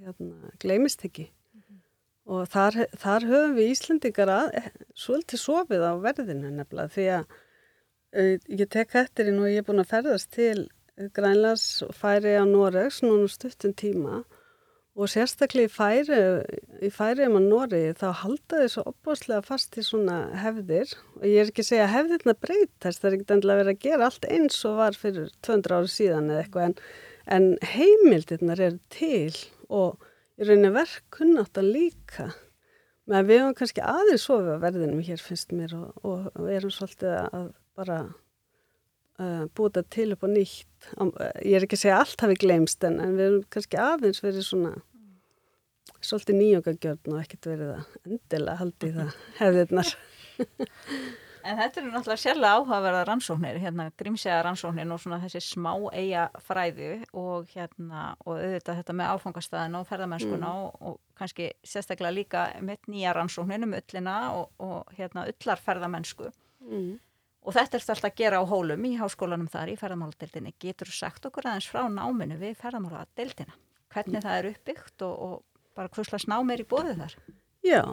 hérna, 0.04 0.52
gleymist 0.62 1.06
ekki. 1.08 1.32
Og 2.30 2.46
þar, 2.54 2.84
þar 3.02 3.26
höfum 3.26 3.56
við 3.58 3.72
Íslendingar 3.74 4.30
að, 4.30 4.52
eh, 4.60 4.68
svolítið 4.94 5.42
sofið 5.42 5.88
á 5.90 5.94
verðinu 6.04 6.52
nefnilega 6.54 6.94
því 6.94 7.08
að 7.16 7.24
uh, 7.32 8.36
ég 8.62 8.70
tek 8.70 8.94
eftir 9.02 9.32
í 9.32 9.34
nú 9.34 9.48
ég 9.50 9.64
er 9.64 9.68
búin 9.68 9.82
að 9.82 9.90
ferðast 9.96 10.30
til 10.36 10.68
Grænlands 11.16 11.82
færi 11.98 12.36
á 12.38 12.46
Noregs 12.46 13.02
núna 13.02 13.26
um 13.26 13.32
stuttum 13.32 13.74
tíma 13.74 14.22
og 14.92 15.08
sérstaklega 15.08 15.70
í 15.70 15.72
færi, 15.72 16.20
í 16.84 16.90
færi 16.92 17.26
um 17.26 17.38
að 17.40 17.48
Noregi 17.48 17.94
þá 18.02 18.08
halda 18.22 18.60
þið 18.60 18.72
svo 18.74 18.84
opbáslega 18.92 19.46
fast 19.48 19.78
í 19.80 19.86
svona 19.88 20.18
hefðir. 20.42 20.92
Og 21.22 21.26
ég 21.30 21.40
er 21.40 21.52
ekki 21.52 21.64
að 21.64 21.70
segja 21.70 21.86
að 21.86 21.94
hefðirna 21.96 22.36
breytast, 22.44 23.00
það 23.00 23.08
er 23.08 23.18
ekki 23.18 23.36
endilega 23.38 23.62
verið 23.62 23.74
að 23.74 23.86
gera 23.88 24.10
allt 24.10 24.28
eins 24.36 24.60
og 24.68 24.78
var 24.82 25.00
fyrir 25.00 25.32
200 25.48 25.78
ári 25.78 25.94
síðan 25.96 26.30
eða 26.30 26.44
eitthvað 26.44 26.68
en, 26.68 26.76
en 27.38 27.48
heimildirnar 27.72 28.64
eru 28.68 28.82
til 28.92 29.40
og 29.72 30.11
í 30.42 30.48
rauninni 30.48 30.72
verkkunnáttan 30.74 31.70
líka. 31.70 32.32
Með 33.10 33.30
við 33.30 33.42
höfum 33.44 33.56
kannski 33.60 33.84
aðeins 33.86 34.26
sofið 34.28 34.58
á 34.58 34.64
verðinum 34.64 35.06
hér 35.06 35.22
finnst 35.22 35.54
mér 35.56 35.74
og, 35.78 36.04
og, 36.06 36.28
og 36.36 36.52
erum 36.54 36.74
svolítið 36.74 37.16
að 37.22 37.48
bara 37.78 37.98
uh, 39.22 39.46
þetta 39.48 39.84
til 39.94 40.08
upp 40.16 40.26
á 40.26 40.30
nýtt. 40.32 40.92
Ég 41.46 41.58
er 41.58 41.66
ekki 41.66 41.80
að 41.80 41.84
segja 41.84 41.98
að 41.98 42.06
allt 42.06 42.26
hafi 42.26 42.40
gleymst 42.46 42.88
en, 42.88 43.02
en 43.04 43.18
við 43.18 43.28
erum 43.28 43.44
kannski 43.54 43.82
aðeins 43.82 44.24
verið 44.24 44.48
svona 44.48 44.76
svolítið 46.02 46.40
nýjókagjörn 46.40 47.14
og 47.14 47.20
ekkert 47.22 47.50
verið 47.52 47.74
að 47.76 47.98
endilega 48.10 48.58
haldi 48.62 48.94
það 48.96 49.18
hefðirnar 49.42 49.92
En 51.44 51.58
þetta 51.58 51.82
eru 51.82 51.92
náttúrulega 51.92 52.22
sérlega 52.22 52.58
áhugaverða 52.60 53.04
rannsóknir, 53.10 53.60
hérna 53.62 53.88
grímsega 53.98 54.42
rannsóknir 54.46 54.92
og 54.94 55.02
svona 55.02 55.20
þessi 55.24 55.42
smá 55.44 55.72
eiga 55.98 56.28
fræði 56.46 56.90
og 57.18 57.50
hérna 57.56 58.12
og 58.26 58.36
auðvitað 58.38 58.82
þetta 58.82 58.96
með 59.00 59.14
áfangastæðin 59.16 59.78
og 59.80 59.88
ferðamennskuna 59.90 60.52
og, 60.64 60.76
og 60.82 61.00
kannski 61.18 61.52
sérstaklega 61.66 62.14
líka 62.16 62.44
mitt 62.66 62.90
nýja 62.92 63.16
rannsóknin 63.18 63.66
um 63.68 63.78
ullina 63.80 64.18
og, 64.38 64.52
og 64.62 64.94
hérna 64.98 65.26
ullarferðamennsku. 65.32 66.30
mm. 66.68 66.92
Og 67.42 67.56
þetta 67.58 67.78
er 67.78 67.82
alltaf 67.82 68.06
að 68.06 68.20
gera 68.20 68.38
á 68.38 68.46
hólum 68.46 68.84
í 68.86 68.92
háskólanum 69.00 69.48
þar 69.50 69.72
í 69.72 69.78
ferðamáladeildinni. 69.82 70.52
Getur 70.62 70.92
sagt 70.94 71.26
okkur 71.26 71.48
aðeins 71.50 71.70
frá 71.72 71.88
náminu 71.90 72.38
við 72.38 72.54
ferðamáladeildina? 72.60 73.56
Hvernig 73.92 74.22
það 74.22 74.36
er 74.38 74.50
uppbyggt 74.52 75.06
og, 75.08 75.16
og 75.26 75.64
bara 75.74 75.90
hvurslags 75.90 76.28
nám 76.30 76.54
er 76.54 76.62
í 76.62 76.68
bóðið 76.70 77.02
þar? 77.02 77.16
Já, 77.62 77.84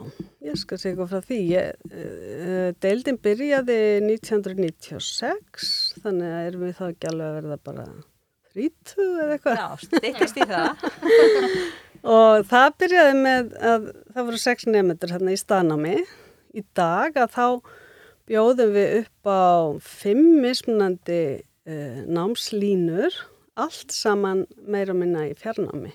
ég 0.41 0.55
skal 0.57 0.79
segja 0.81 0.95
eitthvað 0.95 1.11
frá 1.11 1.25
því. 1.29 1.39
Ég, 1.51 1.89
uh, 1.93 2.69
deildin 2.81 3.19
byrjaði 3.21 3.75
1996, 4.07 5.67
þannig 6.01 6.31
að 6.33 6.47
erum 6.47 6.63
við 6.65 6.79
þá 6.79 6.85
ekki 6.87 7.11
alveg 7.11 7.27
að 7.27 7.37
verða 7.37 7.57
bara 7.69 7.85
30 8.55 9.03
eða 9.03 9.35
eitthvað. 9.35 9.59
Já, 9.61 9.67
styttist 9.85 10.39
í 10.41 10.47
það. 10.49 10.87
Og 12.15 12.47
það 12.49 12.67
byrjaði 12.81 13.15
með 13.19 13.53
að 13.59 13.87
það 14.15 14.27
voru 14.31 14.41
sex 14.41 14.67
nefndur 14.69 15.13
hérna 15.13 15.35
í 15.35 15.39
staðnámi. 15.43 15.95
Í 16.57 16.65
dag 16.73 17.21
að 17.21 17.35
þá 17.35 17.45
bjóðum 18.29 18.73
við 18.73 18.97
upp 19.03 19.29
á 19.29 19.49
fimm 19.85 20.25
mismunandi 20.41 21.23
uh, 21.37 22.01
námslínur, 22.09 23.21
allt 23.59 23.93
saman 23.93 24.47
meira 24.65 24.97
minna 24.97 25.27
í 25.29 25.35
fjarnámi. 25.37 25.93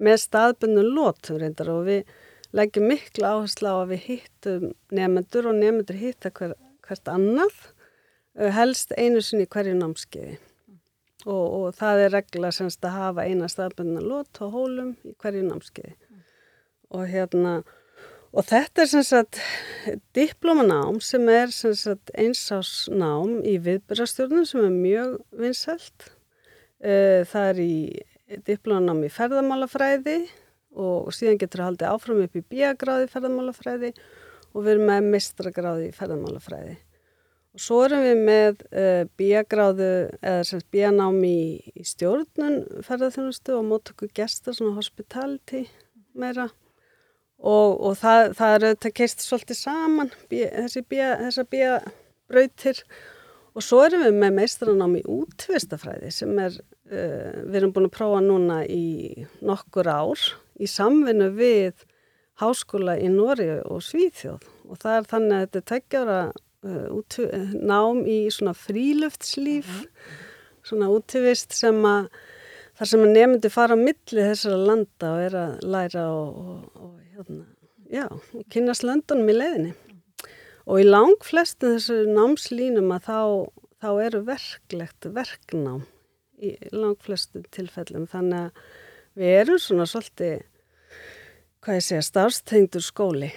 Með 0.00 0.22
staðbundu 0.24 0.88
lótum 0.88 1.42
reyndar 1.42 1.68
og 1.74 1.84
við 1.90 2.14
leggjum 2.54 2.88
mikla 2.90 3.34
áherslu 3.34 3.70
á 3.70 3.76
að 3.82 3.92
við 3.94 4.02
hittum 4.08 4.66
nefndur 4.94 5.50
og 5.50 5.58
nefndur 5.58 5.98
hitta 5.98 6.30
hver, 6.34 6.54
hvert 6.86 7.10
annað, 7.10 7.54
uh, 8.38 8.50
helst 8.54 8.94
einu 8.96 9.22
sinni 9.24 9.48
hverju 9.50 9.76
námskeiði. 9.78 10.38
Og, 11.24 11.44
og 11.56 11.78
það 11.78 12.02
er 12.04 12.12
regla 12.18 12.50
semst 12.52 12.84
að 12.84 12.98
hafa 12.98 13.24
eina 13.24 13.48
staðbundna 13.48 14.02
lót 14.04 14.42
á 14.42 14.46
hólum 14.52 14.92
í 15.06 15.14
hverju 15.22 15.46
námskeiði. 15.46 15.94
Og 16.94 17.08
hérna, 17.10 17.54
og 18.34 18.44
þetta 18.46 18.84
er 18.84 18.90
sem 18.92 19.06
sagt 19.08 19.40
diplomanám 20.14 21.00
sem 21.02 21.24
er 21.32 21.54
sem 21.54 21.72
sagt 21.78 22.12
einsásnám 22.12 23.38
í 23.40 23.56
viðbyrjastjórnum 23.64 24.44
sem 24.46 24.66
er 24.66 24.76
mjög 24.76 25.16
vinsælt. 25.40 26.10
Eh, 26.84 27.24
Það 27.24 27.48
er 27.54 27.62
í 27.64 27.74
diplomanám 28.44 29.02
í 29.08 29.12
ferðamálafræði 29.12 30.18
og 30.74 31.12
síðan 31.14 31.38
getur 31.40 31.62
það 31.62 31.70
haldið 31.70 31.92
áfram 31.92 32.24
upp 32.24 32.38
í 32.38 32.44
bíagráði 32.54 33.10
ferðamálafræði 33.12 33.92
og 34.54 34.64
við 34.64 34.74
erum 34.74 34.90
með 34.90 35.08
mistragráði 35.14 35.92
ferðamálafræði. 35.94 36.74
Og 37.54 37.62
svo 37.62 37.84
erum 37.86 38.02
við 38.02 38.20
með 38.26 38.62
uh, 38.74 39.04
bíagráðu 39.18 39.88
eða 40.18 40.42
sem 40.42 40.58
sagt 40.58 40.70
bíanám 40.74 41.20
í, 41.26 41.62
í 41.78 41.86
stjórnun 41.86 42.60
ferðarþjónustu 42.82 43.54
og 43.54 43.66
móttöku 43.68 44.08
gesta, 44.14 44.54
svona 44.54 44.74
hospitality 44.78 45.64
meira. 46.18 46.48
Og, 47.38 47.76
og 47.78 47.98
það, 48.00 48.32
það 48.38 48.54
er 48.56 48.66
auðvitað 48.68 48.94
keist 48.98 49.22
svolítið 49.22 49.58
saman, 49.60 50.10
bí, 50.30 50.42
þessi 50.50 51.46
bíabrautir. 51.54 52.82
Og 53.54 53.62
svo 53.62 53.84
erum 53.86 54.02
við 54.02 54.16
með 54.18 54.38
meistranám 54.40 54.96
í 54.98 55.04
útvistafræði 55.14 56.10
sem 56.14 56.34
er, 56.42 56.58
uh, 56.90 57.42
við 57.46 57.60
erum 57.60 57.74
búin 57.76 57.86
að 57.86 57.96
prófa 58.00 58.24
núna 58.24 58.64
í 58.66 59.26
nokkur 59.46 59.94
ár 59.94 60.26
í 60.60 60.68
samvinnu 60.70 61.30
við 61.36 61.84
háskóla 62.42 62.96
í 62.98 63.08
Nóri 63.12 63.48
og 63.62 63.82
Svíþjóð. 63.84 64.46
Og 64.68 64.80
það 64.82 64.98
er 64.98 65.10
þannig 65.10 65.34
að 65.36 65.44
þetta 65.44 65.60
er 65.60 65.66
tveggjára 65.70 66.20
uh, 66.30 66.86
útvi- 66.98 67.30
nám 67.62 68.04
í 68.10 68.18
svona 68.34 68.54
fríluftslíf, 68.58 69.70
svona 70.64 70.90
útivist 70.92 71.54
sem 71.54 71.78
að 71.86 72.08
þar 72.74 72.90
sem 72.90 73.04
að 73.04 73.14
nefndi 73.14 73.50
fara 73.52 73.78
á 73.78 73.78
milli 73.78 74.28
þessara 74.30 74.60
landa 74.70 75.10
og 75.14 75.24
er 75.28 75.36
að 75.38 75.66
læra 75.74 76.04
og, 76.10 76.38
og, 76.42 76.78
og 76.80 76.94
hérna, 77.14 77.44
já, 77.92 78.06
og 78.10 78.46
kynast 78.50 78.86
löndunum 78.86 79.30
í 79.30 79.36
leiðinni. 79.36 79.74
Og 80.64 80.80
í 80.80 80.86
lang 80.88 81.20
flestum 81.22 81.76
þessu 81.76 82.00
námslínum 82.08 82.88
að 82.96 83.06
þá, 83.06 83.20
þá 83.84 83.90
eru 84.06 84.22
verklegt 84.26 85.10
verknám 85.12 85.84
í 86.40 86.54
lang 86.72 86.96
flestum 87.04 87.44
tilfellum. 87.54 88.08
Þannig 88.10 88.48
að 88.48 88.64
við 89.18 89.34
erum 89.40 89.60
svona 89.62 89.86
svolítið, 89.88 90.44
hvað 91.64 91.80
ég 91.80 91.86
segja, 91.88 92.04
starfstengdur 92.04 92.84
skóli, 92.84 93.32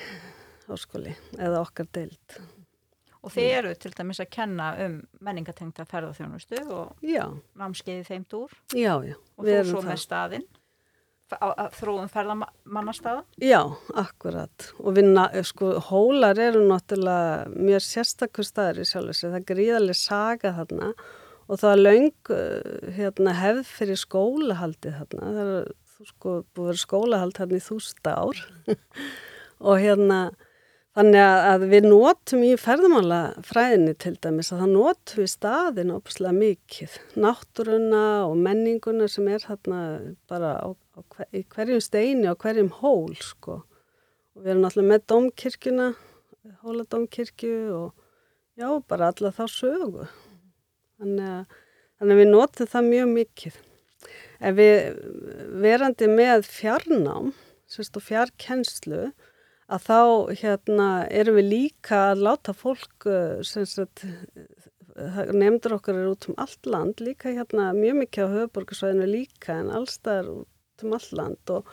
háskóli, 0.67 1.15
eða 1.37 1.63
okkar 1.63 1.89
deild. 1.95 2.37
Og 3.25 3.33
þið 3.33 3.49
eru 3.57 3.73
til 3.75 3.91
dæmis 3.97 4.21
að 4.23 4.29
kenna 4.31 4.67
um 4.85 5.01
menningatengta 5.25 5.87
ferðarþjónustu 5.89 6.61
og 6.71 7.01
námskeiði 7.57 8.05
þeim 8.07 8.23
túr 8.29 8.53
já, 8.71 8.93
já. 9.03 9.17
og 9.35 9.49
þú 9.49 9.57
svo 9.67 9.81
það. 9.81 9.89
með 9.89 10.03
staðinn 10.05 10.47
þróun 11.27 12.07
ferðamannastaða. 12.07 13.23
Já, 13.43 13.59
akkurat. 13.99 14.69
Og 14.79 14.95
við, 14.95 15.09
na- 15.11 15.43
sko, 15.43 15.73
hólar 15.89 16.39
eru 16.39 16.61
náttúrulega 16.69 17.49
mjög 17.51 17.83
sérstakur 17.83 18.47
staður 18.47 18.79
í 18.79 18.87
sjálf 18.87 19.11
þessu. 19.11 19.31
Það 19.33 19.39
er 19.41 19.47
gríðarlega 19.51 19.99
saga 19.99 20.53
þarna 20.55 20.93
og 20.93 21.01
það 21.55 21.73
er 21.73 21.83
löng 21.83 22.31
uh, 22.35 22.89
hérna, 22.97 23.35
hefð 23.39 23.69
fyrir 23.71 23.99
skólahaldið 24.01 24.97
þarna. 24.99 25.29
Það 25.37 25.53
er 25.53 25.69
sko, 26.11 26.33
búið 26.51 26.65
að 26.65 26.71
vera 26.71 26.83
skólahald 26.83 27.37
þarna 27.37 27.61
í 27.61 27.65
þústa 27.67 28.17
ár 28.17 28.43
og 29.67 29.79
hérna 29.81 30.19
þannig 30.97 31.21
að, 31.21 31.65
við 31.69 31.87
notum 31.87 32.43
í 32.45 32.51
ferðamálafræðinni 32.59 33.93
til 34.01 34.15
dæmis 34.21 34.51
að 34.51 34.63
það 34.63 34.73
notum 34.73 35.21
við 35.21 35.31
staðin 35.31 35.93
óbúslega 35.93 36.35
mikið. 36.37 36.97
Náttúruna 37.21 38.03
og 38.25 38.35
menninguna 38.41 39.09
sem 39.11 39.29
er 39.29 39.45
þarna 39.45 39.81
bara 40.29 40.55
á, 40.57 40.67
á 40.73 40.99
hver, 41.13 41.29
í 41.31 41.43
hverjum 41.53 41.83
steini 41.85 42.29
og 42.31 42.41
hverjum 42.41 42.73
hól 42.81 43.13
sko. 43.21 43.61
Og 44.35 44.43
við 44.43 44.53
erum 44.53 44.65
náttúrulega 44.65 44.93
með 44.93 45.07
domkirkjuna, 45.13 45.87
hóladómkirkju 46.65 47.57
og 47.77 47.93
já, 48.57 48.69
bara 48.89 49.11
alla 49.13 49.33
þá 49.33 49.45
sögu. 49.53 50.09
Þannig 50.97 51.31
að, 51.31 51.57
þannig 51.97 52.15
að 52.15 52.21
við 52.21 52.29
notum 52.33 52.71
það 52.73 52.91
mjög 52.91 53.09
mikið. 53.13 53.57
Ef 54.37 54.57
við 54.57 55.01
verandi 55.63 56.11
með 56.11 56.45
fjarnám, 56.51 57.31
sérst 57.69 57.97
og 57.97 58.05
fjarkennslu, 58.05 59.07
að 59.67 59.87
þá 59.87 59.99
hérna 60.41 60.89
erum 61.11 61.37
við 61.41 61.49
líka 61.51 62.03
að 62.11 62.23
láta 62.29 62.53
fólk 62.55 63.07
uh, 63.09 63.41
sem 63.43 63.65
sagt 63.67 64.05
nefndur 64.97 65.77
okkar 65.77 65.97
er 65.99 66.09
út 66.09 66.27
um 66.29 66.37
allt 66.41 66.65
land 66.65 67.01
líka 67.03 67.29
hérna 67.29 67.69
mjög 67.75 67.99
mikið 68.01 68.23
á 68.25 68.33
höfuborgarsvæðinu 68.33 69.09
líka 69.11 69.57
en 69.61 69.69
allstaðar 69.69 70.31
út 70.41 70.85
um 70.85 70.95
allt 70.97 71.11
land 71.19 71.53
og, 71.53 71.67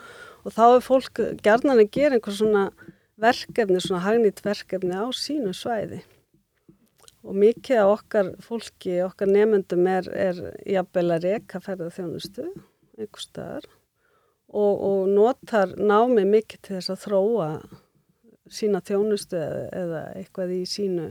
og 0.45 0.57
þá 0.57 0.65
er 0.67 0.85
fólk 0.85 1.23
gerðan 1.45 1.79
að 1.79 1.93
gera 1.95 2.19
einhver 2.19 2.37
svona 2.37 2.67
verkefni, 3.21 3.81
svona 3.81 4.05
hagnýtt 4.05 4.45
verkefni 4.45 4.93
á 4.93 5.07
sínu 5.17 5.55
svæði 5.57 6.03
og 7.25 7.39
mikið 7.41 7.81
af 7.81 7.93
okkar 7.95 8.33
fólki, 8.45 8.99
okkar 9.05 9.31
nefndum 9.31 9.87
er, 9.89 10.11
er 10.13 10.43
jafnvel 10.69 11.17
að 11.17 11.27
reka 11.31 11.61
ferða 11.65 11.89
þjónustu 11.95 12.51
einhver 12.99 13.25
staðar 13.25 13.67
og, 14.55 14.75
og 14.87 15.09
notar 15.11 15.73
námi 15.81 16.27
mikið 16.29 16.61
til 16.61 16.77
þess 16.77 16.93
að 16.95 17.03
þróa 17.07 17.49
sína 18.53 18.83
þjónustu 18.85 19.39
eða, 19.41 19.63
eða 19.73 20.03
eitthvað 20.21 20.53
í 20.55 20.61
sínu, 20.69 21.07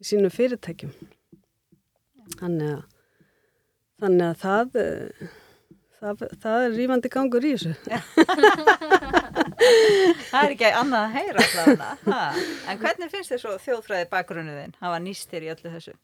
í 0.00 0.06
sínu 0.08 0.30
fyrirtækjum. 0.32 0.94
Þannig 2.38 2.72
að, 2.72 2.80
þannig 4.02 4.26
að 4.28 4.40
það, 4.42 4.78
eh, 4.82 5.36
það, 6.00 6.26
það 6.42 6.66
er 6.66 6.76
rífandi 6.76 7.12
gangur 7.12 7.46
í 7.46 7.54
þessu. 7.56 7.74
Það 10.28 10.44
er 10.44 10.52
ekki 10.54 10.68
annað 10.68 11.00
að 11.00 11.16
heyra 11.16 11.46
allavega. 11.46 12.28
En 12.70 12.78
hvernig 12.82 13.10
finnst 13.12 13.32
þér 13.32 13.40
svo 13.42 13.56
þjóðfræði 13.64 14.06
bakgrunniðin? 14.12 14.76
Hafa 14.82 15.00
nýst 15.02 15.32
þér 15.32 15.48
í 15.48 15.50
öllu 15.54 15.72
þessu? 15.74 15.94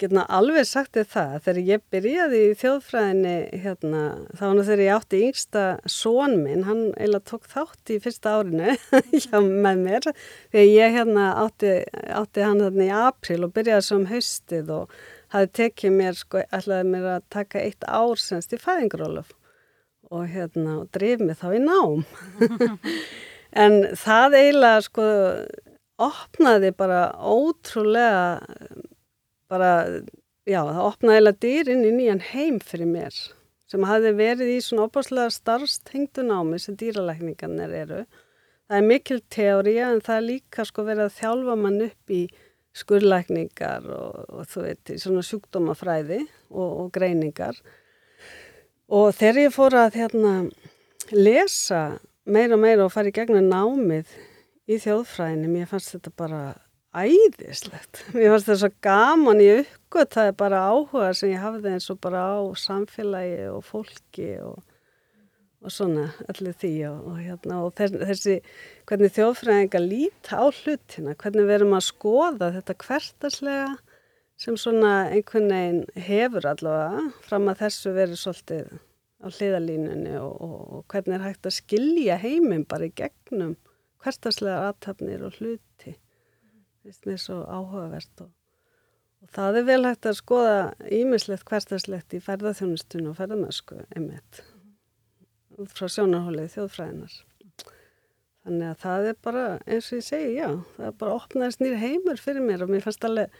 Getna 0.00 0.24
alveg 0.34 0.64
sagt 0.66 0.96
þér 0.96 1.08
það, 1.12 1.34
þegar 1.44 1.58
ég 1.68 1.82
byrjaði 1.92 2.38
í 2.42 2.54
þjóðfræðinni 2.58 3.34
hérna, 3.62 4.00
þá 4.34 4.42
var 4.42 4.54
nú 4.56 4.64
þegar 4.66 4.82
ég 4.82 4.96
átti 4.96 5.20
yngsta 5.28 5.64
són 5.94 6.36
minn, 6.42 6.64
hann 6.66 6.80
eiginlega 6.96 7.28
tók 7.28 7.46
þátt 7.52 7.92
í 7.92 8.00
fyrsta 8.02 8.32
árinu 8.40 8.74
hjá 9.22 9.38
með 9.38 9.84
mér, 9.84 10.08
þegar 10.50 10.70
ég 10.72 10.96
hérna 10.96 11.28
átti, 11.44 11.74
átti 12.18 12.46
hann 12.48 12.64
hérna 12.64 12.88
í 12.88 12.92
april 13.02 13.42
og 13.46 13.54
byrjaði 13.54 13.98
um 14.00 14.08
haustið 14.10 14.74
og 14.80 14.96
hafi 15.32 15.50
tekið 15.58 15.96
mér, 15.96 16.18
sko, 16.18 16.44
ætlaði 16.52 16.88
mér 16.92 17.08
að 17.16 17.28
taka 17.32 17.62
eitt 17.62 17.86
ár 17.88 18.20
semst 18.20 18.54
í 18.54 18.60
fæðingarólof 18.60 19.32
og 20.12 20.26
hérna, 20.28 20.82
og 20.82 20.90
drif 20.92 21.22
mig 21.24 21.38
þá 21.40 21.46
í 21.56 21.60
nám. 21.64 22.02
en 23.64 23.78
það 23.96 24.38
eiginlega, 24.38 24.82
sko, 24.88 25.06
opnaði 26.02 26.72
bara 26.76 27.04
ótrúlega 27.16 28.40
bara, 29.52 29.72
já, 30.48 30.60
það 30.60 30.82
opnaði 30.86 31.22
eða 31.22 31.38
dýrin 31.44 31.86
í 31.86 31.94
nýjan 31.96 32.26
heim 32.32 32.58
fyrir 32.64 32.90
mér 32.90 33.16
sem 33.72 33.84
hafði 33.88 34.12
verið 34.18 34.50
í 34.52 34.60
svona 34.60 34.84
opáslega 34.88 35.32
starfstengdu 35.32 36.24
námi 36.28 36.58
sem 36.60 36.76
dýralækningarnir 36.76 37.72
eru. 37.72 38.00
Það 38.68 38.78
er 38.78 38.88
mikil 38.88 39.20
teória 39.32 39.86
en 39.92 40.02
það 40.04 40.18
er 40.18 40.26
líka 40.26 40.66
sko 40.68 40.84
verið 40.84 41.06
að 41.06 41.16
þjálfa 41.20 41.56
mann 41.60 41.78
upp 41.86 42.12
í 42.12 42.22
skurlækningar 42.76 43.86
og, 43.92 44.24
og 44.32 44.48
þú 44.48 44.66
veit, 44.66 44.92
svona 45.00 45.22
sjúkdómafræði 45.26 46.22
og, 46.50 46.68
og 46.84 46.90
greiningar. 46.94 47.58
Og 48.92 49.12
þegar 49.16 49.46
ég 49.46 49.54
fór 49.54 49.76
að 49.84 50.00
hérna 50.00 50.34
lesa 51.12 51.82
meira 52.24 52.56
og 52.56 52.62
meira 52.62 52.86
og 52.86 52.92
fara 52.94 53.10
í 53.10 53.16
gegnum 53.16 53.48
námið 53.50 54.10
í 54.70 54.78
þjóðfræðinni, 54.80 55.50
mér 55.50 55.70
fannst 55.70 55.96
þetta 55.96 56.12
bara 56.16 56.42
æðislegt. 56.92 58.02
Mér 58.16 58.34
fannst 58.34 58.50
það 58.50 58.60
svo 58.62 58.70
gaman 58.84 59.40
í 59.42 59.48
uppgöt, 59.62 60.12
það 60.12 60.28
er 60.28 60.36
bara 60.42 60.66
áhuga 60.68 61.12
sem 61.16 61.32
ég 61.32 61.42
hafði 61.42 61.72
eins 61.72 61.88
og 61.92 62.00
bara 62.04 62.26
á 62.36 62.40
samfélagi 62.60 63.48
og 63.52 63.64
fólki 63.64 64.28
og, 64.44 64.60
og 65.62 65.70
svona 65.70 66.08
allir 66.30 66.54
því 66.58 66.72
og, 66.88 67.06
og, 67.12 67.18
hérna, 67.22 67.60
og 67.62 67.74
þessi, 67.78 68.38
hvernig 68.88 69.14
þjóðfræðinga 69.14 69.80
líta 69.82 70.42
á 70.42 70.46
hlutina, 70.50 71.14
hvernig 71.18 71.48
við 71.48 71.56
erum 71.58 71.76
að 71.78 71.88
skoða 71.88 72.50
þetta 72.56 72.78
hvertaslega 72.82 73.66
sem 74.42 74.58
svona 74.58 74.92
einhvern 75.12 75.50
veginn 75.52 76.06
hefur 76.08 76.48
allavega 76.50 77.04
fram 77.22 77.50
að 77.52 77.62
þessu 77.62 77.94
verið 77.94 78.20
svolítið 78.22 78.72
á 79.22 79.26
hliðalínunni 79.30 80.14
og, 80.18 80.32
og 80.42 80.84
hvernig 80.90 81.18
er 81.18 81.26
hægt 81.28 81.46
að 81.46 81.58
skilja 81.60 82.18
heiminn 82.18 82.66
bara 82.66 82.88
í 82.88 82.94
gegnum 82.98 83.54
hvertaslega 84.02 84.70
aðtapnir 84.72 85.22
og 85.22 85.36
hluti. 85.38 85.94
Finnst 86.82 87.06
mér 87.06 87.20
svo 87.22 87.44
áhugavert 87.46 88.24
og, 88.24 88.32
og 89.22 89.36
það 89.36 89.60
er 89.60 89.68
vel 89.68 89.82
hægt 89.86 90.10
að 90.10 90.18
skoða 90.18 90.56
ímislegt 90.90 91.46
hverstaslegt 91.46 92.18
í 92.18 92.22
ferðarþjónustunum 92.24 93.12
og 93.12 93.20
ferðarmösku 93.20 93.78
einmitt 93.94 94.42
út 95.60 95.76
frá 95.76 95.88
sjónarhólið 95.90 96.54
þjóðfræðinar 96.56 97.20
þannig 98.42 98.68
að 98.72 98.80
það 98.82 99.08
er 99.08 99.18
bara 99.22 99.44
eins 99.66 99.88
og 99.90 99.98
ég 100.00 100.06
segi 100.06 100.34
já, 100.34 100.48
það 100.76 100.88
er 100.88 100.98
bara 101.02 101.16
opnaðist 101.18 101.62
nýr 101.62 101.78
heimur 101.78 102.22
fyrir 102.22 102.44
mér 102.44 102.64
og 102.64 102.72
mér 102.72 102.84
fannst 102.84 103.06
alveg 103.06 103.36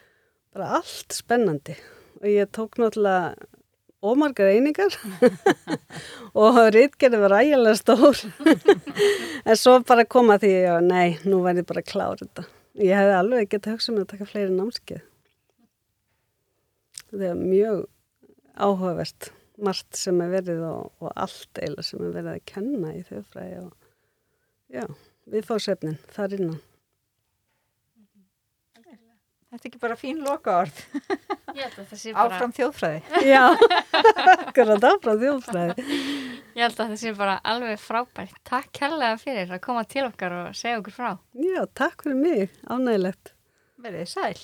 bara 0.53 0.79
allt 0.79 1.17
spennandi. 1.17 1.77
Og 2.23 2.29
ég 2.31 2.51
tók 2.55 2.79
náttúrulega 2.79 3.35
ómargar 4.03 4.51
einingar 4.53 4.95
og 6.43 6.59
rítgerði 6.75 7.23
var 7.23 7.39
ægilega 7.41 7.79
stór. 7.79 8.23
En 9.43 9.59
svo 9.59 9.81
bara 9.83 10.05
koma 10.07 10.37
því 10.39 10.53
að 10.71 10.85
nei, 10.87 11.09
nú 11.27 11.41
væri 11.43 11.65
bara 11.67 11.83
klár 11.83 12.21
þetta. 12.21 12.45
Ég 12.79 12.95
hefði 12.95 13.17
alveg 13.19 13.49
getið 13.51 13.75
hugsað 13.75 13.97
með 13.97 14.05
að 14.05 14.13
taka 14.13 14.29
fleiri 14.31 14.55
námskeið. 14.55 15.01
Það 17.11 17.25
er 17.27 17.41
mjög 17.41 17.81
áhugavert 18.55 19.33
margt 19.65 19.97
sem 19.99 20.21
er 20.25 20.33
verið 20.33 20.61
og, 20.69 20.91
og 21.03 21.13
allt 21.15 21.63
eila 21.63 21.85
sem 21.87 22.03
er 22.03 22.13
verið 22.19 22.35
að 22.35 22.45
kenna 22.53 22.93
í 22.97 23.03
þjóðfræði 23.09 23.63
og 23.63 23.73
já, 24.73 24.85
við 25.33 25.49
fá 25.49 25.55
sefnin 25.63 25.99
þar 26.13 26.37
innan. 26.39 26.61
Þetta 29.53 29.67
er 29.67 29.69
ekki 29.69 29.81
bara 29.83 29.97
fín 30.01 30.23
loka 30.25 30.53
orð. 30.63 30.79
Ég 31.53 31.67
held 31.67 31.75
að 31.83 31.89
það 31.91 31.99
sé 32.01 32.13
bara, 32.17 32.23
Áfram 32.39 32.55
þjóðfræði. 32.57 33.01
Já, 33.29 33.43
akkurat 34.47 34.87
áfram 34.89 35.19
þjóðfræði. 35.21 35.85
ég 36.57 36.63
held 36.65 36.79
að 36.81 36.95
það 36.95 36.95
sé 37.03 37.13
bara 37.19 37.35
alveg 37.53 37.83
frábært. 37.83 38.39
Takk 38.49 38.71
kærlega 38.79 39.19
fyrir 39.21 39.53
að 39.53 39.61
koma 39.67 39.83
til 39.85 40.07
okkar 40.07 40.39
og 40.39 40.57
segja 40.57 40.81
okkur 40.81 40.97
frá. 40.97 41.11
Já, 41.37 41.61
takk 41.77 42.07
fyrir 42.07 42.17
mig, 42.23 42.57
ánægilegt. 42.73 43.35
Verðið 43.85 44.09
sæl. 44.15 44.41